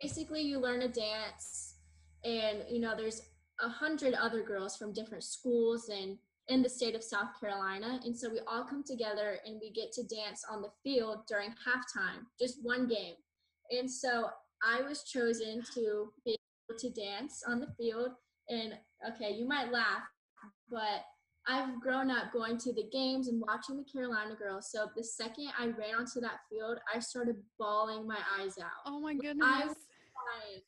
basically 0.00 0.42
you 0.42 0.58
learn 0.58 0.80
to 0.80 0.88
dance 0.88 1.76
and 2.24 2.64
you 2.68 2.80
know 2.80 2.96
there's 2.96 3.22
a 3.60 3.68
hundred 3.68 4.14
other 4.14 4.42
girls 4.42 4.76
from 4.76 4.92
different 4.92 5.24
schools 5.24 5.88
and 5.88 6.18
in 6.48 6.62
the 6.62 6.68
state 6.68 6.94
of 6.94 7.02
south 7.02 7.28
carolina 7.40 8.00
and 8.04 8.16
so 8.16 8.30
we 8.30 8.40
all 8.46 8.64
come 8.64 8.82
together 8.84 9.38
and 9.44 9.60
we 9.60 9.70
get 9.70 9.92
to 9.92 10.02
dance 10.04 10.44
on 10.50 10.62
the 10.62 10.70
field 10.82 11.18
during 11.28 11.50
halftime 11.50 12.24
just 12.40 12.58
one 12.62 12.86
game 12.86 13.14
and 13.70 13.90
so 13.90 14.28
i 14.62 14.80
was 14.82 15.02
chosen 15.02 15.62
to 15.74 16.10
be 16.24 16.36
able 16.70 16.78
to 16.78 16.90
dance 16.90 17.42
on 17.48 17.60
the 17.60 17.68
field 17.76 18.10
and 18.48 18.74
okay 19.06 19.32
you 19.32 19.46
might 19.46 19.70
laugh 19.72 20.02
but 20.70 21.04
I've 21.50 21.80
grown 21.80 22.10
up 22.10 22.30
going 22.30 22.58
to 22.58 22.74
the 22.74 22.84
games 22.92 23.28
and 23.28 23.40
watching 23.40 23.78
the 23.78 23.84
Carolina 23.90 24.34
girls. 24.34 24.70
So 24.70 24.90
the 24.94 25.02
second 25.02 25.48
I 25.58 25.66
ran 25.68 25.94
onto 25.98 26.20
that 26.20 26.40
field, 26.50 26.78
I 26.94 26.98
started 26.98 27.36
bawling 27.58 28.06
my 28.06 28.18
eyes 28.38 28.58
out. 28.58 28.84
Oh 28.84 29.00
my 29.00 29.14
goodness. 29.14 29.46
I 29.48 29.64
was 29.64 29.76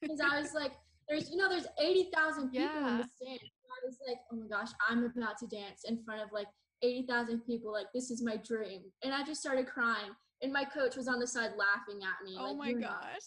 because 0.01 0.21
I 0.21 0.41
was 0.41 0.53
like, 0.55 0.73
there's 1.09 1.31
you 1.31 1.37
know 1.37 1.49
there's 1.49 1.67
eighty 1.81 2.11
thousand 2.15 2.51
people 2.51 2.69
yeah. 2.69 2.91
in 2.93 2.97
the 2.99 3.09
stand. 3.17 3.41
I 3.41 3.87
was 3.87 3.99
like, 4.07 4.19
oh 4.33 4.37
my 4.37 4.47
gosh, 4.49 4.71
I'm 4.89 5.05
about 5.05 5.39
to 5.39 5.47
dance 5.47 5.83
in 5.87 6.03
front 6.05 6.23
of 6.23 6.29
like 6.33 6.49
eighty 6.83 7.07
thousand 7.07 7.41
people. 7.47 7.73
Like 7.73 7.87
this 7.95 8.11
is 8.11 8.23
my 8.23 8.37
dream, 8.37 8.83
and 9.03 9.15
I 9.15 9.25
just 9.25 9.41
started 9.41 9.67
crying. 9.67 10.11
And 10.43 10.53
my 10.53 10.65
coach 10.65 10.97
was 10.97 11.07
on 11.07 11.19
the 11.19 11.27
side 11.27 11.51
laughing 11.59 12.01
at 12.03 12.25
me. 12.25 12.37
Oh 12.39 12.53
like, 12.53 12.57
my 12.57 12.73
gosh. 12.81 13.27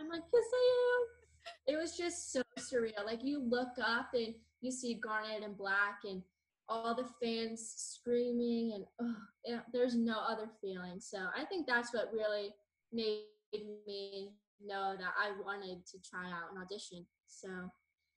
I'm 0.00 0.08
like, 0.08 0.22
yes, 0.32 0.44
I 0.52 0.96
am. 0.96 1.74
It 1.74 1.78
was 1.78 1.96
just 1.96 2.32
so 2.32 2.42
surreal. 2.58 3.04
Like 3.06 3.22
you 3.22 3.40
look 3.40 3.68
up 3.80 4.08
and 4.14 4.34
you 4.60 4.72
see 4.72 4.94
Garnet 4.94 5.44
and 5.44 5.56
Black 5.56 6.00
and 6.04 6.22
all 6.68 6.94
the 6.94 7.08
fans 7.22 7.74
screaming 7.76 8.72
and 8.74 8.84
oh, 9.00 9.16
yeah, 9.44 9.60
there's 9.72 9.94
no 9.94 10.18
other 10.28 10.48
feeling. 10.60 10.98
So 11.00 11.18
I 11.36 11.44
think 11.44 11.66
that's 11.66 11.92
what 11.92 12.12
really 12.12 12.54
made 12.92 13.24
me 13.86 14.30
know 14.64 14.94
that 14.98 15.12
I 15.18 15.32
wanted 15.44 15.86
to 15.86 15.98
try 16.08 16.30
out 16.30 16.52
an 16.52 16.62
audition. 16.62 17.06
So 17.26 17.48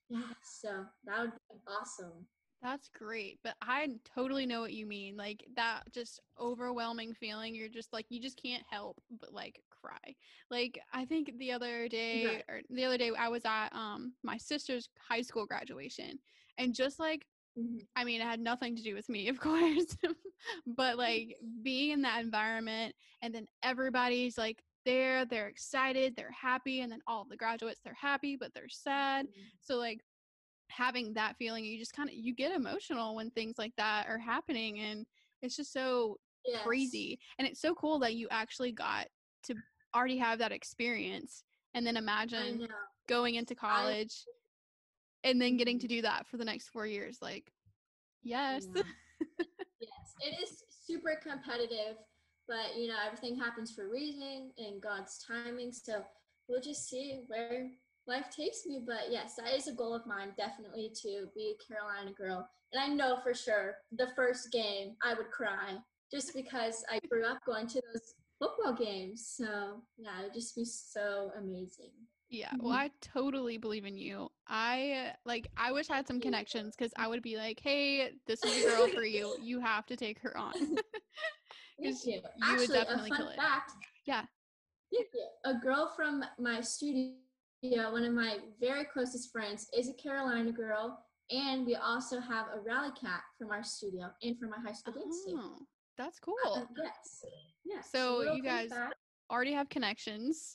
yeah, 0.08 0.22
so 0.42 0.84
that 1.04 1.20
would 1.20 1.30
be 1.32 1.60
awesome. 1.66 2.26
That's 2.62 2.88
great. 2.88 3.38
But 3.44 3.56
I 3.60 3.88
totally 4.04 4.46
know 4.46 4.62
what 4.62 4.72
you 4.72 4.86
mean. 4.86 5.16
Like 5.16 5.44
that 5.56 5.82
just 5.92 6.20
overwhelming 6.40 7.12
feeling. 7.12 7.54
You're 7.54 7.68
just 7.68 7.92
like, 7.92 8.06
you 8.08 8.20
just 8.20 8.40
can't 8.42 8.62
help 8.70 9.02
but 9.20 9.32
like 9.34 9.62
cry. 9.70 10.14
Like 10.50 10.80
I 10.92 11.04
think 11.04 11.32
the 11.38 11.52
other 11.52 11.88
day 11.88 12.24
Right. 12.24 12.44
or 12.48 12.60
the 12.70 12.84
other 12.84 12.96
day 12.98 13.10
I 13.18 13.28
was 13.28 13.44
at 13.44 13.68
um 13.74 14.14
my 14.22 14.38
sister's 14.38 14.88
high 14.98 15.22
school 15.22 15.46
graduation 15.46 16.18
and 16.58 16.74
just 16.74 16.98
like 16.98 17.26
Mhm. 17.56 17.86
I 17.94 18.02
mean, 18.04 18.20
it 18.20 18.24
had 18.24 18.40
nothing 18.40 18.74
to 18.76 18.82
do 18.82 18.94
with 18.94 19.08
me, 19.08 19.28
of 19.30 19.38
course, 19.38 19.96
but 20.66 20.98
like 20.98 21.36
being 21.62 21.90
in 21.90 22.02
that 22.02 22.20
environment 22.24 22.94
and 23.22 23.34
then 23.34 23.46
everybody's 23.62 24.36
like 24.36 24.64
there, 24.84 25.24
they're 25.24 25.48
excited, 25.48 26.14
they're 26.16 26.30
happy, 26.30 26.80
and 26.80 26.90
then 26.92 27.00
all 27.06 27.26
the 27.28 27.36
graduates, 27.36 27.80
they're 27.84 27.96
happy, 28.00 28.36
but 28.36 28.52
they're 28.54 28.68
sad. 28.68 29.26
Mm-hmm. 29.26 29.40
So 29.60 29.76
like 29.76 30.00
having 30.68 31.14
that 31.14 31.36
feeling, 31.38 31.64
you 31.64 31.78
just 31.78 31.94
kind 31.94 32.08
of 32.08 32.14
you 32.14 32.34
get 32.34 32.52
emotional 32.52 33.14
when 33.14 33.30
things 33.30 33.56
like 33.58 33.72
that 33.76 34.06
are 34.08 34.18
happening 34.18 34.80
and 34.80 35.06
it's 35.42 35.56
just 35.56 35.72
so 35.72 36.18
Yes. 36.46 36.62
crazy. 36.62 37.18
And 37.38 37.48
it's 37.48 37.60
so 37.60 37.74
cool 37.74 37.98
that 38.00 38.14
you 38.14 38.28
actually 38.30 38.72
got 38.72 39.06
to 39.44 39.54
already 39.94 40.18
have 40.18 40.38
that 40.40 40.52
experience 40.52 41.44
and 41.74 41.86
then 41.86 41.96
imagine 41.96 42.66
going 43.08 43.36
into 43.36 43.54
college 43.54 44.24
and 45.22 45.40
then 45.40 45.56
getting 45.56 45.78
to 45.78 45.86
mm-hmm. 45.86 45.96
do 45.96 46.02
that 46.02 46.26
for 46.26 46.36
the 46.36 46.44
next 46.44 46.68
4 46.68 46.86
years 46.86 47.18
like 47.22 47.52
yes. 48.22 48.66
Yes, 49.80 50.14
it 50.20 50.42
is 50.42 50.62
super 50.86 51.20
competitive, 51.22 51.96
but 52.48 52.76
you 52.78 52.88
know 52.88 52.96
everything 53.04 53.36
happens 53.38 53.72
for 53.72 53.86
a 53.86 53.90
reason 53.90 54.50
and 54.58 54.80
God's 54.80 55.18
timing. 55.26 55.72
So 55.72 56.02
we'll 56.48 56.60
just 56.60 56.88
see 56.88 57.22
where 57.26 57.70
life 58.06 58.26
takes 58.30 58.66
me. 58.66 58.82
But 58.86 59.10
yes, 59.10 59.34
that 59.36 59.54
is 59.54 59.68
a 59.68 59.72
goal 59.72 59.94
of 59.94 60.06
mine, 60.06 60.32
definitely 60.36 60.90
to 61.02 61.26
be 61.34 61.54
a 61.54 61.72
Carolina 61.72 62.12
girl. 62.12 62.48
And 62.72 62.82
I 62.82 62.88
know 62.88 63.18
for 63.22 63.34
sure 63.34 63.76
the 63.92 64.08
first 64.16 64.50
game 64.52 64.96
I 65.02 65.14
would 65.14 65.30
cry 65.30 65.76
just 66.10 66.34
because 66.34 66.84
I 66.90 66.98
grew 67.08 67.24
up 67.24 67.44
going 67.46 67.66
to 67.68 67.80
those 67.92 68.14
football 68.38 68.74
games. 68.74 69.26
So 69.36 69.82
yeah, 69.96 70.20
it 70.20 70.24
would 70.24 70.34
just 70.34 70.54
be 70.54 70.64
so 70.64 71.30
amazing. 71.38 71.92
Yeah, 72.30 72.52
well, 72.58 72.72
Mhm. 72.72 72.78
I 72.80 72.90
totally 73.00 73.58
believe 73.58 73.84
in 73.84 73.96
you. 73.96 74.30
I 74.48 75.14
like. 75.24 75.46
I 75.56 75.70
wish 75.72 75.88
I 75.90 75.96
had 75.96 76.08
some 76.08 76.20
connections 76.20 76.74
because 76.74 76.92
I 76.96 77.06
would 77.06 77.22
be 77.22 77.36
like, 77.36 77.60
"Hey, 77.60 78.12
this 78.26 78.44
is 78.44 78.64
a 78.64 78.68
girl 78.68 78.88
for 78.88 79.04
you. 79.04 79.34
You 79.40 79.60
have 79.60 79.86
to 79.86 79.96
take 79.96 80.18
her 80.20 80.36
on." 80.36 80.52
Thank 81.82 81.96
you. 82.06 82.12
you 82.14 82.20
would 82.22 82.60
Actually, 82.60 82.66
definitely 82.78 83.10
a 83.10 83.14
fun 83.14 83.16
kill 83.18 83.28
it. 83.30 83.36
fact. 83.36 83.72
Yeah. 84.06 84.22
Thank 84.92 85.08
you. 85.14 85.26
A 85.44 85.54
girl 85.54 85.92
from 85.96 86.24
my 86.38 86.60
studio, 86.60 87.12
one 87.62 88.04
of 88.04 88.12
my 88.12 88.38
very 88.60 88.84
closest 88.84 89.32
friends, 89.32 89.66
is 89.76 89.88
a 89.88 89.94
Carolina 89.94 90.52
girl, 90.52 90.98
and 91.30 91.66
we 91.66 91.74
also 91.74 92.20
have 92.20 92.46
a 92.54 92.60
rally 92.60 92.90
cat 93.00 93.22
from 93.38 93.50
our 93.50 93.62
studio 93.64 94.10
and 94.22 94.38
from 94.38 94.50
my 94.50 94.58
high 94.64 94.72
school 94.72 94.94
dance 94.94 95.24
team. 95.26 95.38
Oh, 95.40 95.58
that's 95.98 96.18
Uh, 96.18 96.24
cool. 96.26 96.68
yes. 96.76 97.24
Yes. 97.64 97.90
So 97.90 98.34
you 98.34 98.42
guys 98.42 98.70
fact. 98.70 98.94
Already 99.30 99.52
have 99.52 99.68
connections. 99.70 100.54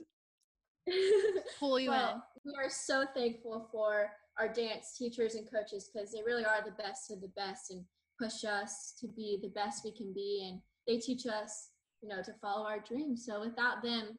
Pull 1.60 1.80
you 1.80 1.92
in. 1.92 1.98
well, 1.98 2.24
we 2.46 2.54
are 2.58 2.70
so 2.70 3.06
thankful 3.16 3.68
for 3.72 4.10
our 4.38 4.48
dance 4.48 4.96
teachers 4.98 5.36
and 5.36 5.50
coaches 5.52 5.90
because 5.92 6.12
they 6.12 6.22
really 6.26 6.46
are 6.46 6.64
the 6.64 6.72
best 6.72 7.12
of 7.12 7.20
the 7.22 7.28
best 7.30 7.72
and 7.72 7.84
push 8.22 8.44
us 8.46 8.94
to 9.00 9.08
be 9.08 9.40
the 9.42 9.50
best 9.50 9.84
we 9.84 9.92
can 9.92 10.14
be. 10.14 10.48
And 10.50 10.62
they 10.90 10.98
teach 10.98 11.28
us, 11.28 11.70
you 12.02 12.10
know, 12.10 12.24
to 12.24 12.34
follow 12.42 12.66
our 12.66 12.80
dreams. 12.80 13.24
So 13.26 13.40
without 13.40 13.84
them, 13.84 14.18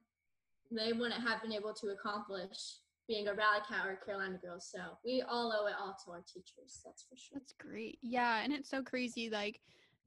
they 0.70 0.92
wouldn't 0.92 1.20
have 1.20 1.42
been 1.42 1.52
able 1.52 1.74
to 1.74 1.88
accomplish 1.88 2.76
being 3.08 3.26
a 3.26 3.34
rally 3.34 3.58
cat 3.68 3.84
or 3.84 3.92
a 4.00 4.04
Carolina 4.04 4.38
girl. 4.40 4.60
So 4.60 4.78
we 5.04 5.22
all 5.22 5.52
owe 5.52 5.66
it 5.66 5.74
all 5.78 5.96
to 6.04 6.12
our 6.12 6.22
teachers. 6.32 6.80
That's 6.84 7.02
for 7.02 7.16
sure. 7.16 7.38
That's 7.40 7.52
great. 7.58 7.98
Yeah, 8.02 8.40
and 8.44 8.52
it's 8.52 8.70
so 8.70 8.84
crazy. 8.84 9.30
Like 9.30 9.60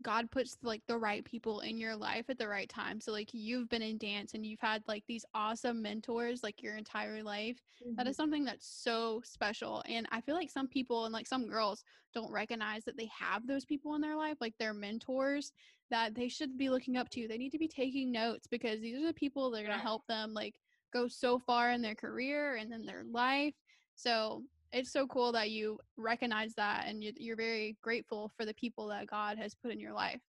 God 0.03 0.31
puts 0.31 0.57
like 0.63 0.81
the 0.87 0.97
right 0.97 1.23
people 1.25 1.59
in 1.61 1.77
your 1.77 1.95
life 1.97 2.25
at 2.29 2.37
the 2.37 2.47
right 2.47 2.69
time. 2.69 3.01
So 3.01 3.11
like 3.11 3.33
you've 3.33 3.67
been 3.67 3.81
in 3.81 3.97
dance 3.97 4.33
and 4.33 4.45
you've 4.45 4.61
had 4.61 4.83
like 4.87 5.03
these 5.05 5.25
awesome 5.33 5.81
mentors 5.81 6.43
like 6.43 6.63
your 6.63 6.77
entire 6.77 7.23
life. 7.23 7.61
That 7.97 8.05
Mhm. 8.05 8.09
is 8.09 8.15
something 8.15 8.45
that's 8.45 8.67
so 8.67 9.21
special. 9.25 9.83
And 9.85 10.07
I 10.11 10.21
feel 10.21 10.35
like 10.35 10.49
some 10.49 10.67
people 10.67 11.05
and 11.05 11.13
like 11.13 11.27
some 11.27 11.45
girls 11.47 11.83
don't 12.13 12.31
recognize 12.31 12.83
that 12.85 12.97
they 12.97 13.07
have 13.17 13.47
those 13.47 13.65
people 13.65 13.95
in 13.95 14.01
their 14.01 14.15
life, 14.15 14.37
like 14.39 14.57
their 14.57 14.73
mentors 14.73 15.51
that 15.91 16.15
they 16.15 16.27
should 16.27 16.57
be 16.57 16.69
looking 16.69 16.97
up 16.97 17.09
to. 17.11 17.27
They 17.27 17.37
need 17.37 17.51
to 17.51 17.57
be 17.59 17.67
taking 17.67 18.11
notes 18.11 18.47
because 18.49 18.79
these 18.81 19.01
are 19.01 19.07
the 19.07 19.13
people 19.13 19.51
that 19.51 19.61
are 19.61 19.65
going 19.67 19.77
to 19.77 19.83
help 19.83 20.05
them 20.07 20.33
like 20.33 20.55
go 20.93 21.07
so 21.07 21.39
far 21.39 21.71
in 21.71 21.81
their 21.81 21.95
career 21.95 22.55
and 22.55 22.71
in 22.73 22.85
their 22.85 23.03
life. 23.11 23.53
So 23.95 24.43
it's 24.71 24.91
so 24.91 25.05
cool 25.07 25.31
that 25.33 25.51
you 25.51 25.79
recognize 25.97 26.53
that 26.55 26.85
and 26.87 27.03
you- 27.03 27.13
you're 27.17 27.35
very 27.35 27.77
grateful 27.81 28.29
for 28.35 28.45
the 28.45 28.53
people 28.55 28.87
that 28.87 29.07
God 29.07 29.37
has 29.37 29.53
put 29.55 29.71
in 29.71 29.79
your 29.79 29.93
life. 29.93 30.21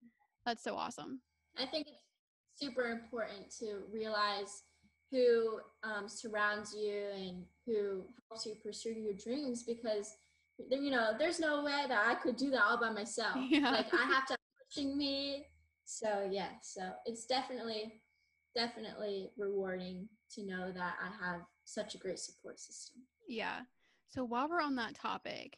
That's 0.47 0.65
so 0.65 0.75
awesome. 0.75 1.21
I 1.57 1.67
think 1.67 1.87
it's 1.89 2.03
super 2.57 2.91
important 2.91 3.51
to 3.61 3.83
realize 3.93 4.65
who 5.13 5.61
um, 5.85 6.09
surrounds 6.09 6.75
you 6.75 7.05
and 7.15 7.45
who 7.67 8.03
helps 8.31 8.47
you 8.47 8.55
pursue 8.63 8.91
your 8.93 9.13
dreams 9.13 9.63
because 9.63 10.17
you 10.71 10.91
know 10.91 11.13
there's 11.19 11.39
no 11.41 11.63
way 11.65 11.85
that 11.89 12.07
I 12.07 12.15
could 12.15 12.37
do 12.37 12.51
that 12.51 12.63
all 12.63 12.79
by 12.81 12.91
myself. 12.91 13.37
Yeah. 13.49 13.71
Like 13.71 13.93
I 13.93 14.05
have 14.07 14.27
to 14.27 14.37
pushing 14.73 14.97
me. 14.97 15.47
So 15.85 16.29
yeah, 16.31 16.49
so 16.63 16.93
it's 17.07 17.27
definitely 17.27 18.01
definitely 18.55 19.31
rewarding 19.37 20.09
to 20.35 20.45
know 20.45 20.73
that 20.73 20.95
I 21.03 21.25
have 21.25 21.41
such 21.65 21.95
a 21.95 21.99
great 21.99 22.19
support 22.19 22.61
system. 22.61 23.03
Yeah. 23.27 23.61
So 24.09 24.25
while 24.25 24.49
we're 24.49 24.61
on 24.61 24.75
that 24.77 24.95
topic, 24.95 25.57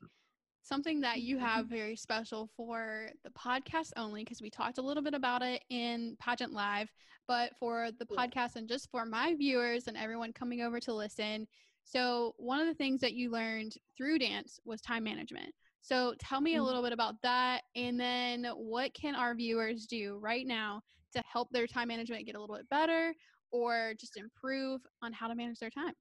something 0.62 1.00
that 1.00 1.20
you 1.20 1.36
mm-hmm. 1.36 1.44
have 1.44 1.66
very 1.66 1.96
special 1.96 2.48
for 2.56 3.08
the 3.24 3.30
podcast 3.30 3.90
only, 3.96 4.22
because 4.22 4.40
we 4.40 4.50
talked 4.50 4.78
a 4.78 4.82
little 4.82 5.02
bit 5.02 5.14
about 5.14 5.42
it 5.42 5.62
in 5.70 6.16
Pageant 6.20 6.52
Live, 6.52 6.88
but 7.26 7.56
for 7.58 7.90
the 7.98 8.06
Yeah. 8.10 8.26
podcast 8.26 8.56
and 8.56 8.68
just 8.68 8.90
for 8.90 9.04
my 9.04 9.34
viewers 9.34 9.88
and 9.88 9.96
everyone 9.96 10.32
coming 10.32 10.62
over 10.62 10.80
to 10.80 10.94
listen. 10.94 11.46
So, 11.84 12.34
one 12.38 12.60
of 12.60 12.66
the 12.66 12.74
things 12.74 13.00
that 13.02 13.12
you 13.12 13.30
learned 13.30 13.76
through 13.96 14.18
dance 14.20 14.58
was 14.64 14.80
time 14.80 15.04
management. 15.04 15.54
So, 15.86 16.14
tell 16.18 16.40
me 16.40 16.56
a 16.56 16.62
Mhm. 16.62 16.64
little 16.64 16.82
bit 16.82 16.94
about 16.94 17.20
that. 17.22 17.64
And 17.76 18.00
then, 18.00 18.44
what 18.46 18.94
can 18.94 19.14
our 19.14 19.34
viewers 19.34 19.86
do 19.86 20.16
right 20.16 20.46
now 20.46 20.80
to 21.12 21.22
help 21.30 21.50
their 21.50 21.66
time 21.66 21.88
management 21.88 22.24
get 22.24 22.36
a 22.36 22.40
little 22.40 22.56
bit 22.56 22.68
better 22.70 23.14
or 23.50 23.92
just 24.00 24.16
improve 24.16 24.80
on 25.02 25.12
how 25.12 25.28
to 25.28 25.34
manage 25.34 25.58
their 25.58 25.68
time? 25.70 25.94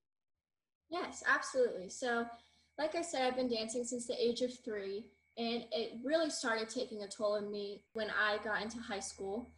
Yes, 0.89 1.23
absolutely. 1.25 1.89
So, 1.89 2.27
like 2.77 2.95
I 2.95 3.01
said, 3.01 3.21
I've 3.23 3.35
been 3.35 3.47
dancing 3.49 3.83
since 3.83 4.07
the 4.07 4.21
age 4.21 4.41
of 4.41 4.57
three, 4.63 5.11
and 5.37 5.67
it 5.71 5.99
really 6.03 6.29
started 6.29 6.69
taking 6.69 7.03
a 7.03 7.07
toll 7.07 7.33
on 7.33 7.51
me 7.51 7.85
when 7.93 8.09
I 8.09 8.37
got 8.43 8.61
into 8.61 8.79
high 8.79 8.99
school. 8.99 9.55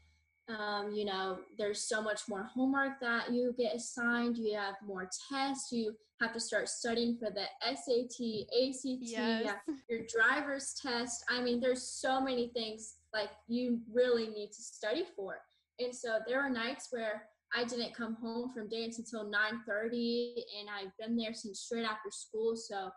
Um, 0.48 0.92
you 0.94 1.06
know, 1.06 1.44
there's 1.58 1.82
so 1.82 2.02
much 2.02 2.28
more 2.30 2.44
homework 2.44 3.00
that 3.00 3.32
you 3.32 3.54
get 3.58 3.76
assigned, 3.76 4.38
you 4.38 4.56
have 4.56 4.76
more 4.84 5.10
tests, 5.30 5.72
you 5.72 5.98
have 6.22 6.34
to 6.34 6.40
start 6.40 6.70
studying 6.70 7.18
for 7.18 7.30
the 7.30 7.46
SAT, 7.62 8.48
ACT, 8.62 9.02
Yes. 9.02 9.46
have 9.46 9.60
your 9.90 10.02
driver's 10.08 10.74
test. 10.82 11.24
I 11.30 11.42
mean, 11.42 11.60
there's 11.60 11.88
so 11.88 12.22
many 12.22 12.50
things 12.50 12.96
like 13.14 13.30
you 13.48 13.82
really 13.92 14.28
need 14.28 14.52
to 14.52 14.62
study 14.62 15.06
for. 15.16 15.42
And 15.80 15.94
so 15.94 16.20
there 16.26 16.40
are 16.42 16.50
nights 16.50 16.88
where 16.92 17.30
I 17.54 17.64
didn't 17.64 17.94
come 17.94 18.16
home 18.16 18.52
from 18.54 18.70
dance 18.70 18.98
until 18.98 19.26
9:30 19.30 20.44
and 20.60 20.70
I've 20.70 20.96
been 20.98 21.16
there 21.16 21.34
since 21.34 21.62
straight 21.62 21.86
after 21.86 22.10
school. 22.12 22.56
So 22.56 22.92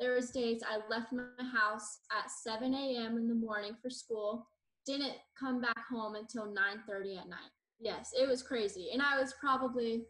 there 0.00 0.14
was 0.14 0.30
days 0.30 0.62
I 0.66 0.80
left 0.88 1.12
my 1.12 1.24
house 1.52 2.00
at 2.10 2.30
7 2.30 2.74
a.m. 2.74 3.16
in 3.18 3.28
the 3.28 3.34
morning 3.34 3.76
for 3.80 3.90
school, 3.90 4.48
didn't 4.86 5.16
come 5.38 5.60
back 5.60 5.86
home 5.88 6.14
until 6.14 6.46
9:30 6.46 7.18
at 7.18 7.28
night. 7.28 7.50
Yes, 7.78 8.12
it 8.18 8.28
was 8.28 8.42
crazy. 8.42 8.90
And 8.92 9.02
I 9.02 9.18
was 9.20 9.34
probably 9.34 10.06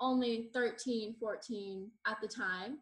only 0.00 0.50
13, 0.52 1.16
14 1.18 1.90
at 2.06 2.20
the 2.20 2.28
time. 2.28 2.78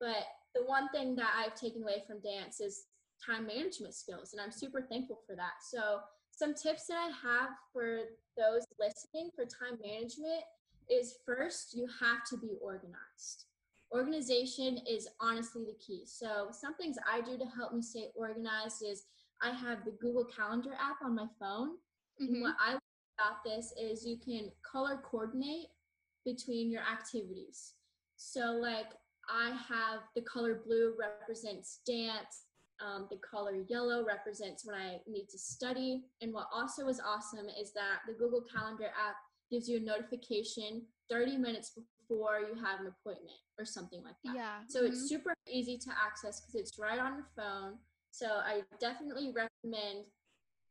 But 0.00 0.24
the 0.54 0.64
one 0.64 0.88
thing 0.90 1.16
that 1.16 1.32
I've 1.36 1.54
taken 1.54 1.82
away 1.82 2.02
from 2.06 2.20
dance 2.20 2.60
is 2.60 2.86
time 3.24 3.46
management 3.46 3.94
skills, 3.94 4.32
and 4.32 4.40
I'm 4.40 4.52
super 4.52 4.82
thankful 4.82 5.20
for 5.26 5.34
that. 5.36 5.62
So, 5.62 6.00
some 6.30 6.54
tips 6.54 6.86
that 6.86 6.96
I 6.96 7.28
have 7.28 7.50
for 7.72 8.02
those 8.36 8.64
listening 8.78 9.30
for 9.34 9.44
time 9.44 9.78
management 9.84 10.44
is 10.88 11.16
first, 11.26 11.74
you 11.74 11.88
have 12.00 12.24
to 12.30 12.36
be 12.36 12.56
organized. 12.62 13.46
Organization 13.92 14.78
is 14.88 15.08
honestly 15.20 15.64
the 15.64 15.76
key. 15.84 16.04
So, 16.06 16.48
some 16.52 16.74
things 16.76 16.96
I 17.10 17.20
do 17.22 17.36
to 17.38 17.44
help 17.44 17.72
me 17.74 17.82
stay 17.82 18.10
organized 18.14 18.84
is 18.86 19.04
I 19.42 19.50
have 19.50 19.84
the 19.84 19.92
Google 19.92 20.24
Calendar 20.24 20.74
app 20.74 21.02
on 21.02 21.14
my 21.14 21.26
phone. 21.40 21.78
And 22.20 22.36
Mhm. 22.36 22.42
what 22.42 22.56
I 22.58 22.72
love 22.74 22.82
about 23.18 23.44
this 23.44 23.72
is 23.76 24.06
you 24.06 24.18
can 24.18 24.52
color 24.62 24.98
coordinate 24.98 25.70
between 26.28 26.70
your 26.70 26.82
activities. 26.82 27.74
So, 28.16 28.58
like, 28.60 28.90
I 29.28 29.50
have 29.50 30.00
the 30.14 30.22
color 30.22 30.60
blue 30.66 30.94
represents 30.98 31.80
dance, 31.86 32.44
um, 32.84 33.08
the 33.10 33.18
color 33.18 33.64
yellow 33.68 34.04
represents 34.04 34.64
when 34.64 34.76
I 34.76 35.00
need 35.06 35.28
to 35.30 35.38
study. 35.38 36.04
And 36.22 36.32
what 36.32 36.46
also 36.52 36.88
is 36.88 37.00
awesome 37.00 37.46
is 37.60 37.72
that 37.72 38.00
the 38.06 38.12
Google 38.12 38.42
Calendar 38.54 38.86
app 38.86 39.16
gives 39.50 39.68
you 39.68 39.78
a 39.78 39.80
notification 39.80 40.82
30 41.10 41.38
minutes 41.38 41.72
before 41.74 42.40
you 42.40 42.54
have 42.62 42.80
an 42.80 42.86
appointment 42.86 43.38
or 43.58 43.64
something 43.64 44.02
like 44.04 44.16
that. 44.24 44.34
Yeah. 44.36 44.58
So 44.68 44.82
mhm. 44.82 44.88
it's 44.88 45.08
super 45.08 45.34
easy 45.50 45.78
to 45.78 45.90
access 45.90 46.40
because 46.40 46.60
it's 46.60 46.78
right 46.78 46.98
on 46.98 47.14
your 47.14 47.28
phone. 47.36 47.78
So 48.10 48.26
I 48.26 48.62
definitely 48.80 49.32
recommend 49.34 50.04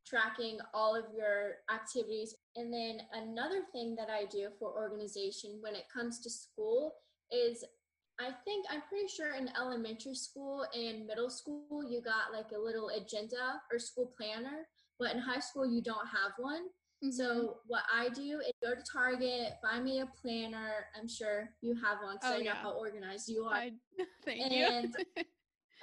tracking 0.06 0.58
all 0.74 0.96
of 0.96 1.06
your 1.16 1.58
activities. 1.74 2.36
And 2.58 2.74
then 2.74 3.02
another 3.14 3.62
thing 3.72 3.96
that 3.98 4.10
I 4.10 4.26
do 4.26 4.50
for 4.58 4.74
organization 4.74 5.60
when 5.62 5.76
it 5.76 5.84
comes 5.94 6.20
to 6.22 6.30
school 6.30 6.96
is 7.32 7.64
I 8.20 8.32
think 8.46 8.66
I'm 8.72 8.82
pretty 8.90 9.08
sure 9.08 9.36
in 9.36 9.50
elementary 9.56 10.16
school 10.16 10.66
and 10.74 11.06
middle 11.06 11.30
school 11.30 11.84
you 11.88 12.02
got 12.02 12.34
like 12.34 12.52
a 12.56 12.60
little 12.60 12.90
agenda 12.90 13.62
or 13.72 13.78
school 13.78 14.12
planner, 14.18 14.68
but 15.00 15.14
in 15.14 15.20
high 15.20 15.40
school 15.40 15.68
you 15.68 15.84
don't 15.84 16.08
have 16.08 16.32
one. 16.38 16.64
Mm-hmm. 17.04 17.12
So 17.12 17.58
what 17.68 17.84
I 17.94 18.10
do 18.10 18.40
is 18.40 18.52
go 18.64 18.74
to 18.74 18.82
Target, 18.92 19.54
buy 19.62 19.80
me 19.80 20.00
a 20.00 20.10
planner. 20.20 20.88
I'm 21.00 21.08
sure 21.08 21.50
you 21.62 21.76
have 21.76 22.00
one 22.04 22.16
because 22.16 22.32
oh, 22.32 22.36
I 22.36 22.40
know 22.40 22.44
yeah. 22.46 22.56
how 22.56 22.72
organized 22.72 23.30
you 23.30 23.44
are. 23.44 23.54
I, 23.54 23.72
thank 24.26 24.52
and, 24.52 24.96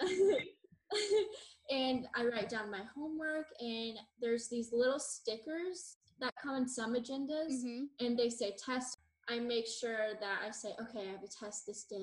you. 0.03 0.39
and 1.71 2.07
I 2.17 2.25
write 2.25 2.49
down 2.49 2.69
my 2.69 2.83
homework, 2.97 3.47
and 3.61 3.97
there's 4.21 4.49
these 4.49 4.71
little 4.73 4.99
stickers 4.99 5.99
that 6.21 6.33
come 6.43 6.57
in 6.57 6.69
some 6.69 6.95
agendas, 6.95 7.53
mm-hmm. 7.53 7.85
and 8.05 8.19
they 8.19 8.31
say 8.31 8.55
test. 8.65 8.99
I 9.29 9.39
make 9.39 9.67
sure 9.67 10.09
that 10.21 10.39
I 10.47 10.51
say, 10.51 10.71
okay, 10.81 11.09
I 11.09 11.13
have 11.13 11.23
a 11.23 11.45
test 11.45 11.67
this 11.67 11.85
day. 11.85 11.97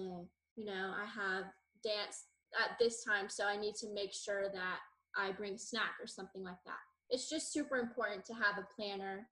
You 0.55 0.65
know, 0.65 0.93
I 0.95 1.05
have 1.05 1.45
dance 1.83 2.25
at 2.59 2.77
this 2.79 3.03
time, 3.03 3.29
so 3.29 3.45
I 3.45 3.57
need 3.57 3.75
to 3.75 3.93
make 3.93 4.13
sure 4.13 4.45
that 4.53 4.79
I 5.15 5.31
bring 5.31 5.53
a 5.53 5.59
snack 5.59 5.91
or 6.01 6.07
something 6.07 6.43
like 6.43 6.61
that. 6.65 6.79
It's 7.09 7.29
just 7.29 7.53
super 7.53 7.77
important 7.77 8.25
to 8.25 8.33
have 8.33 8.57
a 8.57 8.67
planner, 8.75 9.27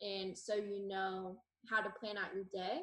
and 0.00 0.36
so 0.36 0.54
you 0.54 0.86
know 0.88 1.38
how 1.68 1.80
to 1.80 1.90
plan 2.00 2.16
out 2.16 2.34
your 2.34 2.44
day. 2.52 2.80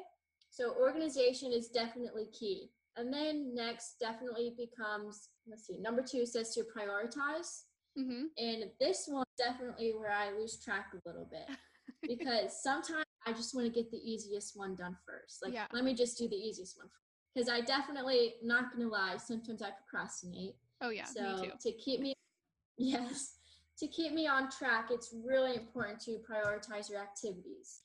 So 0.50 0.74
organization 0.74 1.52
is 1.52 1.68
definitely 1.68 2.26
key. 2.38 2.70
And 2.96 3.12
then 3.12 3.54
next 3.54 3.94
definitely 4.00 4.54
becomes, 4.56 5.30
let's 5.48 5.66
see, 5.66 5.78
number 5.78 6.02
two 6.02 6.26
says 6.26 6.54
to 6.54 6.62
prioritize. 6.62 7.62
Mm-hmm. 7.98 8.24
And 8.38 8.70
this 8.80 9.04
one 9.06 9.26
definitely 9.36 9.92
where 9.98 10.10
I 10.10 10.32
lose 10.32 10.62
track 10.62 10.92
a 10.94 11.08
little 11.08 11.28
bit 11.30 11.56
because 12.02 12.62
sometimes 12.62 13.04
I 13.26 13.32
just 13.32 13.54
want 13.54 13.66
to 13.66 13.72
get 13.72 13.90
the 13.90 13.98
easiest 13.98 14.56
one 14.56 14.74
done 14.74 14.96
first. 15.06 15.42
Like, 15.42 15.52
yeah. 15.52 15.66
let 15.72 15.84
me 15.84 15.94
just 15.94 16.18
do 16.18 16.28
the 16.28 16.36
easiest 16.36 16.78
one. 16.78 16.88
Because 17.34 17.48
I 17.48 17.60
definitely, 17.60 18.34
not 18.42 18.72
gonna 18.72 18.88
lie, 18.88 19.16
sometimes 19.16 19.62
I 19.62 19.70
procrastinate. 19.70 20.54
Oh, 20.82 20.90
yeah. 20.90 21.04
So 21.04 21.50
to 21.60 21.72
keep 21.72 22.00
me, 22.00 22.14
yes, 22.76 23.36
to 23.78 23.86
keep 23.86 24.12
me 24.12 24.26
on 24.26 24.50
track, 24.50 24.88
it's 24.90 25.14
really 25.24 25.54
important 25.54 26.00
to 26.00 26.18
prioritize 26.28 26.90
your 26.90 27.00
activities. 27.00 27.80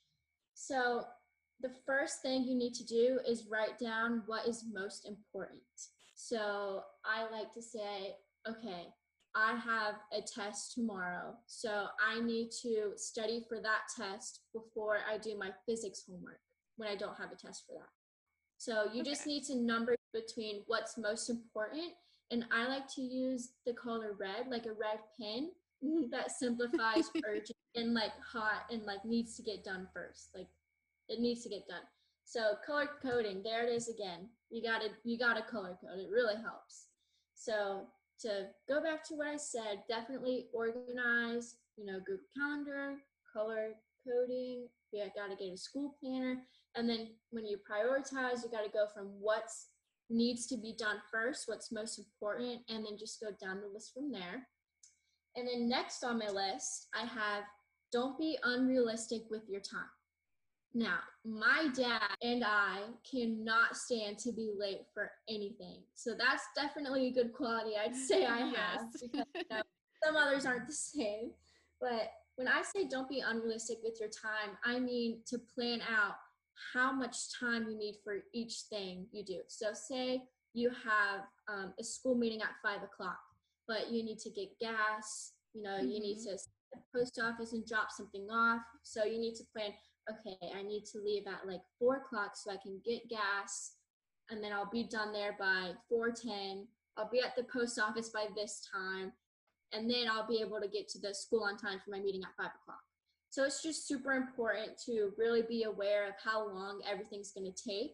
So 0.54 1.06
the 1.62 1.72
first 1.86 2.22
thing 2.22 2.44
you 2.44 2.56
need 2.56 2.74
to 2.76 2.86
do 2.86 3.20
is 3.28 3.46
write 3.50 3.80
down 3.80 4.24
what 4.26 4.48
is 4.48 4.66
most 4.72 5.08
important. 5.08 5.62
So 6.16 6.82
I 7.06 7.30
like 7.32 7.54
to 7.54 7.62
say, 7.62 8.16
okay, 8.48 8.88
I 9.36 9.56
have 9.56 9.96
a 10.12 10.22
test 10.22 10.74
tomorrow, 10.74 11.36
so 11.46 11.88
I 12.06 12.20
need 12.22 12.50
to 12.64 12.94
study 12.96 13.46
for 13.48 13.60
that 13.62 13.82
test 13.96 14.42
before 14.54 14.98
I 15.10 15.18
do 15.18 15.38
my 15.38 15.52
physics 15.66 16.04
homework 16.08 16.40
when 16.78 16.90
I 16.90 16.96
don't 16.96 17.18
have 17.18 17.32
a 17.32 17.36
test 17.36 17.66
for 17.68 17.74
that. 17.74 17.90
So 18.58 18.86
you 18.94 19.02
okay. 19.02 19.12
just 19.12 19.28
need 19.28 19.44
to 19.46 19.56
number 19.56 19.96
between 20.14 20.64
what's 20.68 20.98
most 20.98 21.30
important. 21.30 21.94
And 22.32 22.46
I 22.52 22.68
like 22.68 22.88
to 22.96 23.02
use 23.02 23.52
the 23.66 23.74
color 23.74 24.16
red, 24.20 24.48
like 24.50 24.66
a 24.66 24.74
red 24.74 25.00
pen 25.20 25.52
mm. 25.84 26.10
that 26.12 26.32
simplifies 26.32 27.10
urgent 27.28 27.58
and 27.76 27.94
like 27.94 28.12
hot 28.32 28.64
and 28.72 28.84
like 28.84 29.06
needs 29.06 29.36
to 29.38 29.44
get 29.44 29.64
done 29.64 29.88
first. 29.94 30.30
Like 30.36 30.48
it 31.08 31.20
needs 31.20 31.44
to 31.44 31.50
get 31.50 31.68
done. 31.68 31.84
So 32.26 32.56
color 32.66 32.90
coding, 33.02 33.42
there 33.44 33.66
it 33.66 33.72
is 33.72 33.88
again. 33.88 34.28
You 34.50 34.62
gotta 34.62 34.90
you 35.04 35.18
gotta 35.18 35.44
color 35.44 35.78
code. 35.80 36.00
It 36.00 36.10
really 36.12 36.36
helps. 36.36 36.88
So 37.34 37.88
to 38.22 38.48
go 38.68 38.82
back 38.82 39.04
to 39.08 39.16
what 39.16 39.28
I 39.28 39.38
said, 39.38 39.84
definitely 39.88 40.48
organize, 40.54 41.56
you 41.78 41.86
know, 41.86 42.00
Google 42.00 42.26
Calendar, 42.36 42.96
color 43.32 43.74
coding, 44.06 44.68
you 44.92 45.06
gotta 45.16 45.36
get 45.36 45.54
a 45.54 45.58
school 45.58 45.96
planner. 46.02 46.38
And 46.76 46.90
then 46.90 47.10
when 47.32 47.46
you 47.46 47.58
prioritize, 47.58 48.44
you 48.44 48.50
gotta 48.52 48.70
go 48.72 48.86
from 48.94 49.08
what's 49.20 49.68
needs 50.10 50.48
to 50.48 50.58
be 50.58 50.74
done 50.78 50.98
first, 51.12 51.44
what's 51.48 51.72
most 51.72 52.00
important, 52.00 52.62
and 52.70 52.86
then 52.86 52.98
just 52.98 53.20
go 53.20 53.28
down 53.42 53.62
the 53.62 53.68
list 53.68 53.94
from 53.94 54.12
there. 54.12 54.48
And 55.36 55.48
then 55.48 55.68
next 55.68 56.04
on 56.04 56.18
my 56.18 56.30
list, 56.30 56.88
I 56.96 57.06
have 57.06 57.44
don't 57.92 58.18
be 58.18 58.38
unrealistic 58.44 59.24
with 59.30 59.44
your 59.48 59.62
time. 59.62 59.90
Now, 60.74 61.00
my 61.26 61.70
dad 61.76 62.02
and 62.22 62.44
I 62.46 62.82
cannot 63.10 63.76
stand 63.76 64.20
to 64.20 64.32
be 64.32 64.52
late 64.58 64.86
for 64.94 65.12
anything. 65.30 65.82
So 65.96 66.14
that's 66.18 66.44
definitely 66.56 67.08
a 67.08 67.12
good 67.12 67.34
quality 67.34 67.72
I'd 67.76 67.96
say 67.96 68.26
I 68.26 68.40
yes. 68.52 68.54
have 68.54 68.92
because 68.94 69.26
you 69.34 69.42
know, 69.50 69.62
some 70.04 70.16
others 70.16 70.46
aren't 70.46 70.68
the 70.68 70.74
same. 70.74 71.32
But 71.82 72.12
when 72.36 72.48
I 72.48 72.62
say 72.62 72.88
don't 72.88 73.10
be 73.10 73.24
unrealistic 73.26 73.80
with 73.84 74.00
your 74.00 74.10
time, 74.10 74.58
I 74.64 74.80
mean 74.80 75.20
to 75.28 75.40
plan 75.56 75.82
out 75.82 76.16
how 76.74 76.92
much 76.92 77.38
time 77.40 77.68
you 77.70 77.78
need 77.78 77.96
for 78.04 78.18
each 78.34 78.62
thing 78.70 79.08
you 79.12 79.24
do. 79.24 79.40
So, 79.48 79.68
say 79.74 80.24
you 80.54 80.70
have 80.70 81.22
um, 81.48 81.74
a 81.80 81.84
school 81.84 82.16
meeting 82.16 82.42
at 82.42 82.50
five 82.64 82.84
o'clock, 82.84 83.20
but 83.68 83.92
you 83.92 84.04
need 84.04 84.20
to 84.20 84.30
get 84.30 84.58
gas, 84.60 85.34
you 85.54 85.62
know, 85.62 85.78
mm-hmm. 85.78 85.90
you 85.90 86.00
need 86.00 86.18
mm-hmm. 86.18 86.36
to 86.36 86.82
post 86.96 87.20
office 87.22 87.54
and 87.54 87.66
drop 87.66 87.92
something 87.92 88.28
off. 88.32 88.62
So, 88.84 89.04
you 89.04 89.20
need 89.20 89.36
to 89.36 89.44
plan 89.56 89.72
okay, 90.12 90.38
I 90.56 90.62
need 90.64 90.86
to 90.92 91.00
leave 91.00 91.24
at 91.28 91.48
like 91.48 91.62
four 91.80 91.98
o'clock 91.98 92.36
so 92.36 92.52
I 92.52 92.58
can 92.58 92.80
get 92.86 93.10
gas, 93.10 93.74
and 94.30 94.44
then 94.44 94.54
I'll 94.54 94.70
be 94.70 94.84
done 94.84 95.12
there 95.14 95.36
by 95.40 95.72
four 95.90 96.12
ten. 96.12 96.68
I'll 96.98 97.10
be 97.10 97.22
at 97.22 97.36
the 97.36 97.44
post 97.44 97.80
office 97.80 98.10
by 98.10 98.28
this 98.36 98.62
time, 98.74 99.12
and 99.74 99.90
then 99.90 100.08
I'll 100.10 100.28
be 100.28 100.42
able 100.42 100.60
to 100.62 100.68
get 100.68 100.88
to 100.90 101.00
the 101.00 101.14
school 101.14 101.44
on 101.44 101.58
time 101.58 101.80
for 101.84 101.92
my 101.92 102.00
meeting 102.00 102.24
at 102.24 102.36
five 102.36 102.54
o'clock. 102.62 102.80
So 103.30 103.44
it's 103.44 103.62
just 103.62 103.88
super 103.88 104.14
important 104.14 104.72
to 104.86 105.12
really 105.18 105.44
be 105.44 105.64
aware 105.64 106.08
of 106.08 106.16
how 106.24 106.48
long 106.48 106.82
everything's 106.90 107.32
going 107.32 107.52
to 107.52 107.70
take. 107.70 107.94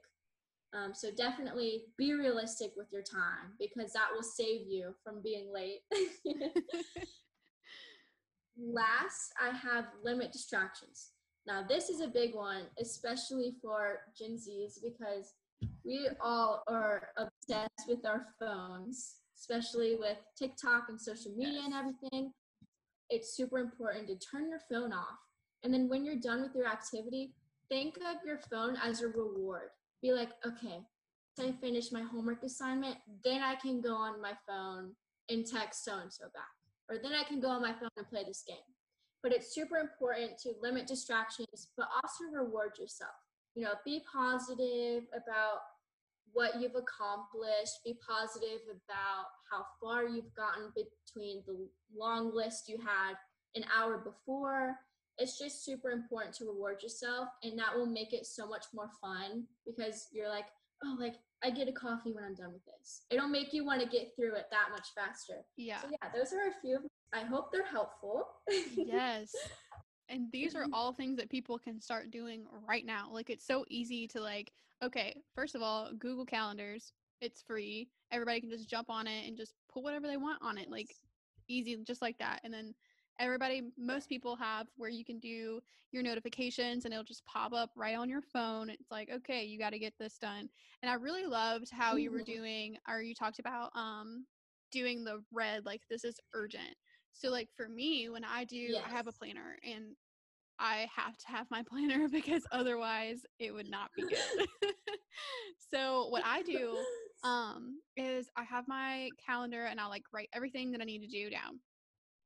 Um, 0.74 0.94
so 0.94 1.10
definitely 1.12 1.86
be 1.98 2.14
realistic 2.14 2.72
with 2.76 2.88
your 2.92 3.04
time 3.04 3.54
because 3.60 3.94
that 3.94 4.08
will 4.14 4.24
save 4.24 4.68
you 4.68 4.96
from 5.04 5.22
being 5.22 5.52
late. 5.54 5.82
Last, 8.58 9.34
I 9.42 9.56
have 9.56 9.86
limit 10.04 10.32
distractions. 10.32 11.13
Now, 11.46 11.64
this 11.68 11.90
is 11.90 12.00
a 12.00 12.08
big 12.08 12.36
one, 12.36 12.64
especially 12.80 13.56
for 13.62 14.00
Gen 14.18 14.38
Zs, 14.38 14.80
because 14.82 15.34
we 15.84 16.08
all 16.22 16.64
are 16.68 17.10
obsessed 17.18 17.88
with 17.88 18.06
our 18.06 18.28
phones, 18.40 19.16
especially 19.38 19.96
with 19.96 20.18
TikTok 20.38 20.86
and 20.88 21.00
social 21.00 21.32
media 21.36 21.56
yes. 21.56 21.66
and 21.66 21.74
everything. 21.74 22.32
It's 23.10 23.36
super 23.36 23.60
important 23.60 24.08
to 24.08 24.16
turn 24.16 24.50
your 24.50 24.62
phone 24.72 24.94
off. 24.94 25.20
And 25.64 25.74
then 25.74 25.90
when 25.90 26.06
you're 26.06 26.16
done 26.16 26.42
with 26.42 26.56
your 26.56 26.68
activity, 26.68 27.34
think 27.70 27.98
of 27.98 28.18
your 28.26 28.40
phone 28.50 28.78
as 28.82 29.02
a 29.02 29.08
reward. 29.08 29.70
Be 30.02 30.14
like, 30.14 30.32
okay, 30.46 30.80
I 31.40 31.52
finish 31.60 31.92
my 31.92 32.04
homework 32.04 32.44
assignment, 32.44 32.98
then 33.24 33.42
I 33.42 33.56
can 33.56 33.82
go 33.82 33.96
on 33.96 34.22
my 34.22 34.34
phone 34.48 34.92
and 35.30 35.46
text 35.46 35.84
so 35.84 36.00
and 36.00 36.12
so 36.12 36.26
back. 36.34 36.44
Or 36.90 36.98
then 37.02 37.14
I 37.14 37.24
can 37.24 37.40
go 37.40 37.50
on 37.50 37.62
my 37.62 37.74
phone 37.74 37.90
and 37.98 38.08
play 38.08 38.24
this 38.26 38.44
game 38.48 38.58
but 39.24 39.32
it's 39.32 39.56
super 39.56 39.78
important 39.78 40.38
to 40.40 40.52
limit 40.62 40.86
distractions, 40.86 41.70
but 41.78 41.88
also 41.96 42.26
reward 42.32 42.72
yourself. 42.78 43.16
You 43.56 43.64
know, 43.64 43.74
be 43.86 44.04
positive 44.12 45.04
about 45.16 45.60
what 46.34 46.60
you've 46.60 46.76
accomplished, 46.76 47.80
be 47.86 47.98
positive 48.06 48.62
about 48.68 49.26
how 49.50 49.66
far 49.82 50.04
you've 50.04 50.34
gotten 50.36 50.74
between 50.76 51.44
the 51.48 51.70
long 51.96 52.36
list 52.36 52.68
you 52.68 52.78
had 52.78 53.14
an 53.56 53.64
hour 53.74 53.98
before. 53.98 54.76
It's 55.20 55.38
just 55.38 55.64
super 55.64 55.92
important 55.92 56.34
to 56.36 56.46
reward 56.46 56.82
yourself, 56.82 57.30
and 57.44 57.58
that 57.60 57.76
will 57.76 57.86
make 57.86 58.14
it 58.14 58.26
so 58.26 58.48
much 58.48 58.66
more 58.74 58.90
fun 59.00 59.46
because 59.66 60.08
you're 60.12 60.30
like, 60.30 60.46
oh, 60.84 60.98
like 61.00 61.16
I 61.44 61.52
get 61.52 61.68
a 61.68 61.72
coffee 61.72 62.12
when 62.12 62.24
I'm 62.24 62.34
done 62.34 62.52
with 62.52 62.66
this. 62.66 63.04
It'll 63.12 63.28
make 63.30 63.54
you 63.54 63.64
want 63.64 63.82
to 63.82 63.88
get 63.88 64.16
through 64.16 64.36
it 64.36 64.48
that 64.50 64.70
much 64.72 64.88
faster. 64.96 65.46
Yeah. 65.56 65.82
So 65.82 65.88
yeah, 65.92 66.10
those 66.14 66.34
are 66.34 66.50
a 66.50 66.62
few 66.62 66.78
of 66.78 66.84
I 67.14 67.22
hope 67.22 67.52
they're 67.52 67.66
helpful. 67.66 68.28
yes. 68.76 69.36
And 70.10 70.28
these 70.34 70.56
are 70.56 70.66
all 70.74 70.94
things 70.94 71.18
that 71.18 71.30
people 71.30 71.58
can 71.58 71.80
start 71.80 72.12
doing 72.12 72.46
right 72.68 72.86
now. 72.86 73.10
Like 73.12 73.30
it's 73.30 73.46
so 73.46 73.66
easy 73.70 74.08
to 74.10 74.22
like, 74.22 74.52
okay, 74.82 75.22
first 75.36 75.56
of 75.56 75.62
all, 75.62 75.92
Google 75.98 76.26
Calendars, 76.26 76.94
it's 77.22 77.42
free. 77.42 77.90
Everybody 78.12 78.42
can 78.42 78.50
just 78.50 78.70
jump 78.70 78.90
on 78.90 79.08
it 79.08 79.28
and 79.28 79.38
just 79.38 79.54
put 79.72 79.84
whatever 79.84 80.08
they 80.08 80.18
want 80.18 80.40
on 80.42 80.58
it. 80.58 80.70
Like 80.70 80.96
easy 81.48 81.78
just 81.86 82.02
like 82.02 82.18
that. 82.20 82.42
And 82.44 82.54
then 82.54 82.74
everybody 83.20 83.62
most 83.78 84.10
people 84.10 84.36
have 84.36 84.68
where 84.78 84.90
you 84.90 85.06
can 85.06 85.20
do 85.20 85.62
your 85.92 86.04
notifications 86.04 86.86
and 86.86 86.94
it'll 86.94 87.04
just 87.04 87.26
pop 87.26 87.54
up 87.54 87.70
right 87.76 87.96
on 87.96 88.10
your 88.10 88.22
phone 88.22 88.70
it's 88.70 88.90
like 88.90 89.10
okay 89.12 89.44
you 89.44 89.60
got 89.60 89.70
to 89.70 89.80
get 89.80 89.94
this 90.00 90.18
done 90.18 90.50
and 90.82 90.90
i 90.90 90.96
really 90.96 91.26
loved 91.26 91.70
how 91.72 91.96
you 91.96 92.12
were 92.12 92.24
doing 92.26 92.76
or 92.90 93.02
you 93.02 93.14
talked 93.14 93.40
about 93.40 93.70
um 93.76 94.26
doing 94.72 95.04
the 95.04 95.22
red 95.32 95.66
like 95.66 95.82
this 95.90 96.04
is 96.04 96.20
urgent 96.34 96.76
so 97.14 97.30
like 97.30 97.50
for 97.56 97.68
me, 97.70 98.10
when 98.10 98.24
I 98.24 98.44
do, 98.46 98.58
yes. 98.72 98.84
I 98.86 98.90
have 98.90 99.08
a 99.08 99.14
planner 99.14 99.58
and 99.64 99.96
I 100.60 100.88
have 100.96 101.18
to 101.18 101.28
have 101.28 101.50
my 101.52 101.64
planner 101.70 102.08
because 102.10 102.44
otherwise 102.52 103.26
it 103.40 103.54
would 103.54 103.70
not 103.70 103.92
be 103.96 104.04
good. 104.04 104.48
so 105.74 106.08
what 106.10 106.24
I 106.26 106.42
do, 106.44 106.86
um, 107.24 107.82
is 107.96 108.30
I 108.36 108.44
have 108.44 108.68
my 108.68 109.14
calendar 109.26 109.66
and 109.66 109.80
I'll 109.80 109.90
like 109.90 110.04
write 110.14 110.30
everything 110.34 110.72
that 110.72 110.82
I 110.82 110.86
need 110.86 111.02
to 111.02 111.08
do 111.08 111.30
down. 111.30 111.60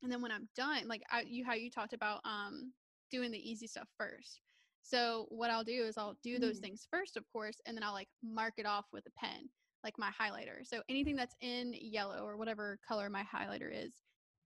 And 0.04 0.12
then 0.12 0.21
when 0.21 0.32
I'm 0.32 0.50
done, 0.56 0.88
like 0.88 1.04
I, 1.12 1.21
you 1.28 1.45
how 1.45 1.54
you 1.54 1.69
talked 1.71 1.93
about 1.93 2.21
um 2.26 2.73
doing 3.12 3.32
the 3.32 3.39
easy 3.39 3.67
stuff 3.67 3.89
first. 3.97 4.41
So 4.82 5.26
what 5.30 5.50
I'll 5.52 5.63
do 5.63 5.84
is 5.86 5.97
I'll 5.97 6.17
do 6.23 6.39
those 6.39 6.60
Mm. 6.60 6.62
things 6.62 6.88
first, 6.91 7.17
of 7.17 7.26
course, 7.32 7.60
and 7.65 7.76
then 7.76 7.84
I'll 7.84 7.93
like 7.93 8.10
mark 8.23 8.54
it 8.58 8.65
off 8.65 8.86
with 8.93 9.06
a 9.08 9.12
pen, 9.19 9.50
like 9.84 9.97
my 9.97 10.12
highlighter. 10.12 10.65
So 10.65 10.82
anything 10.89 11.15
that's 11.15 11.36
in 11.41 11.73
yellow 11.73 12.23
or 12.26 12.38
whatever 12.38 12.80
color 12.88 13.10
my 13.10 13.23
highlighter 13.23 13.69
is, 13.73 13.93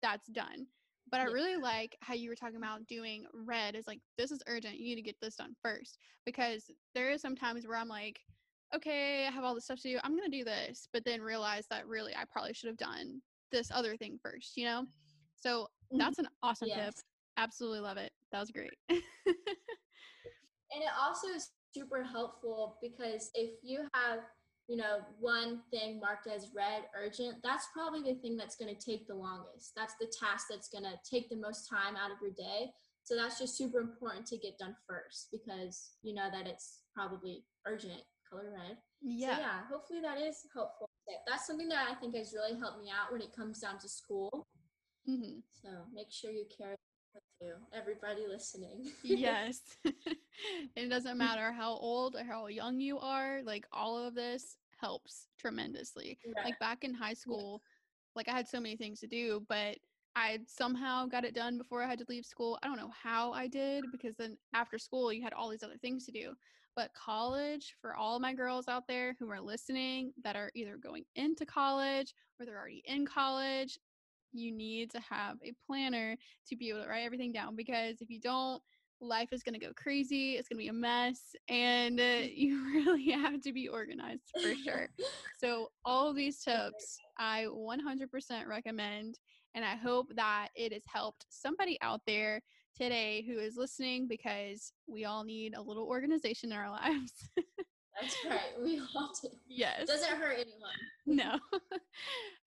that's 0.01 0.27
done. 0.27 0.67
But 1.09 1.19
I 1.19 1.25
Yeah. 1.25 1.31
really 1.31 1.57
like 1.57 1.97
how 2.01 2.13
you 2.13 2.29
were 2.29 2.35
talking 2.35 2.57
about 2.57 2.85
doing 2.87 3.25
red 3.33 3.75
is 3.75 3.87
like 3.87 3.99
this 4.17 4.31
is 4.31 4.41
urgent. 4.47 4.77
You 4.77 4.85
need 4.85 4.95
to 4.95 5.01
get 5.01 5.19
this 5.21 5.35
done 5.35 5.55
first 5.61 5.97
because 6.25 6.69
there 6.93 7.11
is 7.11 7.21
some 7.21 7.35
times 7.35 7.67
where 7.67 7.77
I'm 7.77 7.87
like, 7.89 8.21
okay, 8.73 9.27
I 9.27 9.31
have 9.31 9.43
all 9.43 9.53
this 9.55 9.65
stuff 9.65 9.81
to 9.81 9.89
do. 9.89 9.99
I'm 10.03 10.15
gonna 10.15 10.29
do 10.29 10.43
this, 10.45 10.87
but 10.93 11.03
then 11.03 11.21
realize 11.21 11.67
that 11.69 11.87
really 11.87 12.15
I 12.15 12.23
probably 12.31 12.53
should 12.53 12.67
have 12.69 12.77
done 12.77 13.21
this 13.51 13.71
other 13.71 13.97
thing 13.97 14.19
first. 14.21 14.55
You 14.55 14.65
know. 14.65 14.85
So 15.35 15.67
Mhm. 15.91 15.99
that's 15.99 16.19
an 16.19 16.27
awesome 16.43 16.69
tip. 16.69 16.93
Absolutely 17.37 17.79
love 17.81 17.97
it. 17.97 18.11
That 18.31 18.39
was 18.39 18.51
great. 18.51 18.73
And 20.73 20.81
it 20.81 20.89
also 20.97 21.27
is 21.27 21.49
super 21.75 22.03
helpful 22.03 22.77
because 22.81 23.29
if 23.33 23.51
you 23.61 23.87
have, 23.93 24.19
you 24.71 24.77
know, 24.77 24.99
one 25.19 25.59
thing 25.69 25.99
marked 25.99 26.27
as 26.27 26.47
red 26.55 26.83
urgent, 26.95 27.35
that's 27.43 27.67
probably 27.73 28.01
the 28.01 28.17
thing 28.21 28.37
that's 28.37 28.55
going 28.55 28.73
to 28.73 28.81
take 28.81 29.05
the 29.05 29.13
longest. 29.13 29.73
That's 29.75 29.95
the 29.99 30.09
task 30.17 30.45
that's 30.49 30.69
going 30.69 30.85
to 30.85 30.95
take 31.03 31.29
the 31.29 31.35
most 31.35 31.67
time 31.69 31.97
out 31.97 32.09
of 32.09 32.19
your 32.21 32.31
day. 32.31 32.71
So 33.03 33.17
that's 33.17 33.37
just 33.37 33.57
super 33.57 33.81
important 33.81 34.25
to 34.27 34.37
get 34.37 34.57
done 34.57 34.73
first 34.87 35.27
because 35.29 35.95
you 36.03 36.13
know 36.13 36.29
that 36.31 36.47
it's 36.47 36.83
probably 36.95 37.43
urgent, 37.67 37.99
color 38.29 38.53
red. 38.55 38.77
yeah. 39.01 39.35
So 39.35 39.41
yeah, 39.41 39.59
hopefully 39.69 39.99
that 40.03 40.17
is 40.21 40.37
helpful. 40.53 40.87
That's 41.27 41.45
something 41.45 41.67
that 41.67 41.89
I 41.91 41.95
think 41.95 42.15
has 42.15 42.33
really 42.33 42.57
helped 42.57 42.79
me 42.81 42.89
out 42.89 43.11
when 43.11 43.21
it 43.21 43.35
comes 43.35 43.59
down 43.59 43.77
to 43.79 43.89
school. 43.89 44.47
hmm 45.05 45.39
So 45.61 45.67
make 45.93 46.11
sure 46.11 46.31
you 46.31 46.45
carry 46.57 46.75
it 46.75 46.79
with 47.13 47.23
you, 47.41 47.55
everybody 47.77 48.21
listening. 48.25 48.85
yes. 49.03 49.59
it 50.75 50.89
doesn't 50.89 51.17
matter 51.17 51.51
how 51.51 51.71
old 51.71 52.15
or 52.15 52.23
how 52.23 52.47
young 52.47 52.79
you 52.79 52.99
are, 52.99 53.41
like 53.43 53.65
all 53.73 53.97
of 53.97 54.15
this 54.15 54.55
helps 54.81 55.27
tremendously. 55.37 56.17
Right. 56.35 56.45
Like 56.45 56.59
back 56.59 56.83
in 56.83 56.93
high 56.93 57.13
school, 57.13 57.61
like 58.15 58.27
I 58.27 58.33
had 58.33 58.47
so 58.47 58.59
many 58.59 58.75
things 58.75 58.99
to 59.01 59.07
do, 59.07 59.45
but 59.47 59.77
I 60.15 60.39
somehow 60.45 61.05
got 61.05 61.23
it 61.23 61.33
done 61.35 61.57
before 61.57 61.81
I 61.81 61.87
had 61.87 61.99
to 61.99 62.05
leave 62.09 62.25
school. 62.25 62.59
I 62.61 62.67
don't 62.67 62.77
know 62.77 62.91
how 63.01 63.31
I 63.31 63.47
did 63.47 63.85
because 63.91 64.15
then 64.17 64.37
after 64.53 64.77
school 64.77 65.13
you 65.13 65.23
had 65.23 65.33
all 65.33 65.49
these 65.49 65.63
other 65.63 65.77
things 65.77 66.05
to 66.05 66.11
do. 66.11 66.33
But 66.75 66.93
college, 66.93 67.75
for 67.81 67.95
all 67.95 68.19
my 68.19 68.33
girls 68.33 68.67
out 68.67 68.87
there 68.87 69.15
who 69.19 69.29
are 69.29 69.41
listening 69.41 70.13
that 70.23 70.35
are 70.35 70.51
either 70.55 70.77
going 70.77 71.03
into 71.15 71.45
college 71.45 72.13
or 72.39 72.45
they're 72.45 72.57
already 72.57 72.83
in 72.85 73.05
college, 73.05 73.77
you 74.33 74.51
need 74.51 74.89
to 74.91 74.99
have 75.01 75.37
a 75.43 75.53
planner 75.65 76.15
to 76.47 76.55
be 76.55 76.69
able 76.69 76.83
to 76.83 76.87
write 76.87 77.03
everything 77.03 77.31
down 77.33 77.55
because 77.55 78.01
if 78.01 78.09
you 78.09 78.19
don't, 78.19 78.61
life 79.01 79.29
is 79.31 79.43
going 79.43 79.59
to 79.59 79.65
go 79.65 79.71
crazy. 79.75 80.33
It's 80.33 80.47
going 80.47 80.57
to 80.57 80.63
be 80.63 80.69
a 80.69 80.73
mess. 80.73 81.35
And 81.49 81.99
uh, 81.99 82.03
you 82.33 82.63
really 82.73 83.09
have 83.11 83.41
to 83.41 83.53
be 83.53 83.67
organized 83.67 84.31
for 84.41 84.53
sure. 84.55 84.89
So, 85.39 85.69
all 85.83 86.13
these 86.13 86.39
tips 86.39 86.99
I 87.17 87.47
100% 87.49 88.47
recommend. 88.47 89.19
And 89.53 89.65
I 89.65 89.75
hope 89.75 90.07
that 90.15 90.47
it 90.55 90.71
has 90.71 90.83
helped 90.87 91.25
somebody 91.29 91.77
out 91.81 91.99
there 92.07 92.41
today 92.77 93.25
who 93.27 93.37
is 93.37 93.57
listening 93.57 94.07
because 94.07 94.71
we 94.87 95.03
all 95.03 95.25
need 95.25 95.55
a 95.55 95.61
little 95.61 95.83
organization 95.83 96.51
in 96.53 96.57
our 96.57 96.69
lives. 96.69 97.29
That's 97.99 98.15
right. 98.29 98.53
We 98.63 98.79
all 98.95 99.11
do. 99.21 99.27
yes. 99.49 99.87
Doesn't 99.87 100.17
hurt 100.17 100.35
anyone. 100.35 100.71
No. 101.05 101.37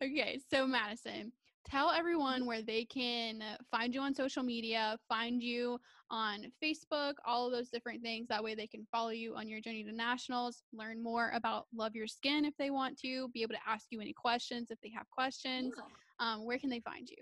okay, 0.03 0.41
so 0.51 0.67
Madison, 0.67 1.33
tell 1.65 1.91
everyone 1.91 2.47
where 2.47 2.63
they 2.63 2.85
can 2.85 3.43
find 3.71 3.95
you 3.95 4.01
on 4.01 4.15
social 4.15 4.43
media, 4.43 4.97
find 5.09 5.43
you 5.43 5.79
on 6.11 6.53
Facebook, 6.63 7.15
all 7.27 7.47
of 7.47 7.53
those 7.53 7.71
different 7.71 8.03
things. 8.03 8.29
That 8.29 8.43
way 8.45 8.55
they 8.55 8.67
can 8.67 8.87
follow 8.93 9.11
you 9.11 9.35
on 9.35 9.49
your 9.49 9.61
journey 9.61 9.85
to 9.85 9.93
nationals, 9.93 10.63
learn 10.73 11.03
more 11.03 11.31
about 11.35 11.67
Love 11.75 11.95
Your 11.95 12.07
Skin 12.07 12.45
if 12.45 12.55
they 12.59 12.71
want 12.71 12.99
to, 13.01 13.29
be 13.31 13.43
able 13.43 13.55
to 13.55 13.61
ask 13.69 13.87
you 13.91 14.01
any 14.01 14.13
questions 14.13 14.71
if 14.71 14.79
they 14.83 14.91
have 14.91 15.09
questions. 15.11 15.75
Yeah, 15.77 15.85
Um, 16.21 16.45
where 16.45 16.59
can 16.59 16.71
they 16.71 16.81
find 16.81 17.09
you? 17.09 17.17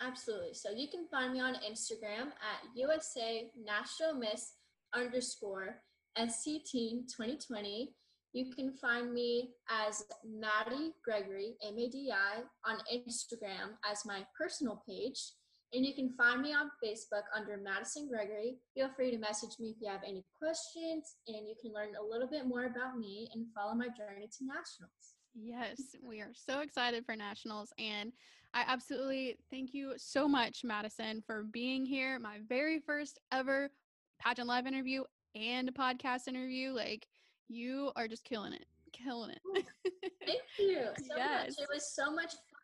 absolutely. 0.00 0.52
So 0.52 0.70
you 0.70 0.88
can 0.88 1.06
find 1.06 1.32
me 1.32 1.38
on 1.40 1.54
Instagram 1.54 2.26
at 2.26 2.68
USA 2.74 3.48
National 3.56 4.14
Miss 4.14 4.54
underscore 4.92 5.76
SC 6.18 6.64
Team 6.64 7.06
2020. 7.06 7.94
You 8.32 8.50
can 8.54 8.72
find 8.72 9.12
me 9.12 9.50
as 9.68 10.02
Maddie 10.24 10.92
Gregory, 11.04 11.54
M 11.62 11.78
A 11.78 11.88
D 11.88 12.10
I, 12.10 12.40
on 12.70 12.78
Instagram 12.92 13.76
as 13.90 14.06
my 14.06 14.24
personal 14.38 14.82
page. 14.88 15.20
And 15.74 15.86
you 15.86 15.94
can 15.94 16.10
find 16.16 16.42
me 16.42 16.52
on 16.52 16.70
Facebook 16.84 17.22
under 17.34 17.56
Madison 17.56 18.08
Gregory. 18.08 18.58
Feel 18.74 18.90
free 18.94 19.10
to 19.10 19.18
message 19.18 19.58
me 19.58 19.70
if 19.70 19.76
you 19.80 19.88
have 19.88 20.02
any 20.06 20.24
questions, 20.38 21.16
and 21.26 21.48
you 21.48 21.54
can 21.60 21.72
learn 21.72 21.94
a 21.98 22.04
little 22.04 22.28
bit 22.28 22.46
more 22.46 22.64
about 22.64 22.98
me 22.98 23.28
and 23.34 23.46
follow 23.54 23.74
my 23.74 23.88
journey 23.88 24.28
to 24.38 24.44
nationals. 24.44 25.14
Yes, 25.34 25.96
we 26.02 26.20
are 26.20 26.32
so 26.34 26.60
excited 26.60 27.06
for 27.06 27.16
nationals. 27.16 27.72
And 27.78 28.12
I 28.52 28.64
absolutely 28.66 29.36
thank 29.50 29.72
you 29.72 29.94
so 29.96 30.28
much, 30.28 30.62
Madison, 30.62 31.22
for 31.26 31.44
being 31.44 31.86
here. 31.86 32.18
My 32.18 32.38
very 32.46 32.78
first 32.78 33.18
ever 33.30 33.70
pageant 34.18 34.48
live 34.48 34.66
interview 34.66 35.04
and 35.34 35.72
podcast 35.74 36.28
interview. 36.28 36.72
Like, 36.72 37.06
you 37.52 37.92
are 37.96 38.08
just 38.08 38.24
killing 38.24 38.52
it, 38.52 38.66
killing 38.92 39.30
it. 39.30 39.40
Oh, 39.46 39.62
thank 40.26 40.40
you 40.58 40.88
so 41.08 41.16
Yes. 41.16 41.56
much. 41.56 41.58
It 41.58 41.68
was 41.72 41.94
so 41.94 42.10
much 42.10 42.32
fun. 42.32 42.62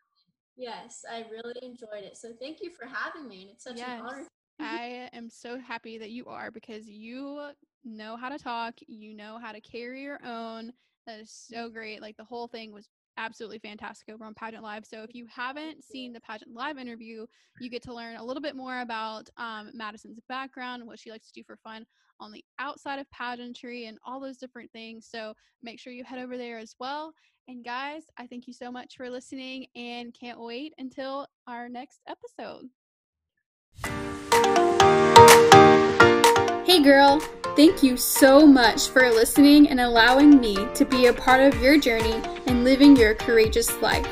Yes, 0.57 1.05
I 1.09 1.25
really 1.31 1.55
enjoyed 1.61 2.03
it. 2.03 2.17
So 2.17 2.33
thank 2.39 2.61
you 2.61 2.69
for 2.71 2.85
having 2.85 3.27
me. 3.27 3.43
And 3.43 3.51
it's 3.51 3.63
such 3.63 3.77
Yes. 3.77 3.99
an 3.99 4.05
honor. 4.05 4.27
I 4.59 5.09
am 5.13 5.29
so 5.29 5.57
happy 5.57 5.97
that 5.97 6.11
you 6.11 6.25
are 6.25 6.51
because 6.51 6.87
you 6.87 7.51
know 7.85 8.17
how 8.17 8.29
to 8.29 8.37
talk, 8.37 8.73
you 8.87 9.13
know 9.13 9.39
how 9.41 9.53
to 9.53 9.61
carry 9.61 10.01
your 10.01 10.19
own. 10.25 10.73
That 11.07 11.19
is 11.19 11.31
so 11.31 11.69
great. 11.69 12.01
Like 12.01 12.17
the 12.17 12.25
whole 12.25 12.47
thing 12.47 12.73
was 12.73 12.89
absolutely 13.19 13.59
fantastic 13.59 14.09
over 14.11 14.25
on 14.25 14.33
Pageant 14.33 14.63
Live. 14.63 14.85
So 14.85 15.03
if 15.03 15.13
you 15.13 15.27
haven't 15.29 15.83
seen 15.83 16.13
the 16.13 16.21
Pageant 16.21 16.55
Live 16.55 16.77
interview, 16.77 17.27
you 17.59 17.69
get 17.69 17.83
to 17.83 17.93
learn 17.93 18.15
a 18.15 18.23
little 18.23 18.41
bit 18.41 18.55
more 18.55 18.79
about 18.79 19.29
um, 19.37 19.69
Madison's 19.73 20.19
background, 20.27 20.87
what 20.87 20.99
she 20.99 21.11
likes 21.11 21.27
to 21.27 21.33
do 21.33 21.43
for 21.43 21.57
fun 21.57 21.85
on 22.19 22.31
the 22.31 22.43
outside 22.57 22.99
of 22.99 23.09
pageantry, 23.11 23.85
and 23.85 23.97
all 24.05 24.19
those 24.19 24.37
different 24.37 24.71
things. 24.71 25.07
So 25.09 25.33
make 25.61 25.79
sure 25.79 25.93
you 25.93 26.03
head 26.03 26.19
over 26.19 26.37
there 26.37 26.57
as 26.57 26.75
well. 26.79 27.13
And 27.47 27.63
guys, 27.63 28.03
I 28.17 28.27
thank 28.27 28.47
you 28.47 28.53
so 28.53 28.71
much 28.71 28.95
for 28.95 29.09
listening 29.09 29.67
and 29.75 30.13
can't 30.19 30.39
wait 30.39 30.73
until 30.77 31.27
our 31.47 31.67
next 31.67 32.01
episode. 32.07 32.69
Hey 36.65 36.83
girl, 36.83 37.19
thank 37.55 37.81
you 37.81 37.97
so 37.97 38.45
much 38.45 38.89
for 38.89 39.09
listening 39.09 39.69
and 39.69 39.79
allowing 39.79 40.39
me 40.39 40.55
to 40.75 40.85
be 40.85 41.07
a 41.07 41.13
part 41.13 41.41
of 41.41 41.59
your 41.61 41.79
journey 41.79 42.21
and 42.45 42.63
living 42.63 42.95
your 42.95 43.15
courageous 43.15 43.75
life. 43.81 44.07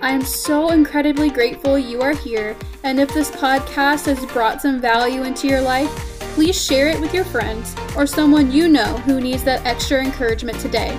I 0.00 0.10
am 0.10 0.22
so 0.22 0.70
incredibly 0.70 1.30
grateful 1.30 1.78
you 1.78 2.00
are 2.00 2.14
here, 2.14 2.56
and 2.82 2.98
if 2.98 3.12
this 3.12 3.30
podcast 3.30 4.06
has 4.06 4.24
brought 4.32 4.62
some 4.62 4.80
value 4.80 5.22
into 5.22 5.46
your 5.46 5.60
life, 5.60 5.90
please 6.34 6.60
share 6.60 6.88
it 6.88 6.98
with 6.98 7.14
your 7.14 7.24
friends 7.24 7.76
or 7.94 8.06
someone 8.06 8.50
you 8.50 8.68
know 8.68 8.96
who 8.98 9.20
needs 9.20 9.44
that 9.44 9.64
extra 9.64 10.02
encouragement 10.02 10.58
today. 10.58 10.96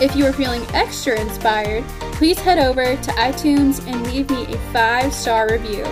If 0.00 0.16
you 0.16 0.26
are 0.26 0.32
feeling 0.32 0.64
extra 0.72 1.20
inspired, 1.20 1.84
please 2.14 2.40
head 2.40 2.58
over 2.58 2.96
to 2.96 3.10
iTunes 3.12 3.86
and 3.86 4.04
leave 4.06 4.30
me 4.30 4.46
a 4.46 4.58
five 4.72 5.12
star 5.12 5.52
review. 5.52 5.84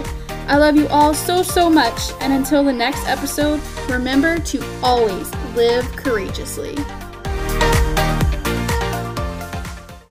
I 0.48 0.56
love 0.56 0.76
you 0.76 0.88
all 0.88 1.12
so, 1.12 1.42
so 1.42 1.68
much, 1.68 2.10
and 2.20 2.32
until 2.32 2.64
the 2.64 2.72
next 2.72 3.06
episode, 3.06 3.60
remember 3.86 4.38
to 4.38 4.80
always 4.82 5.30
live 5.54 5.84
courageously. 5.94 6.74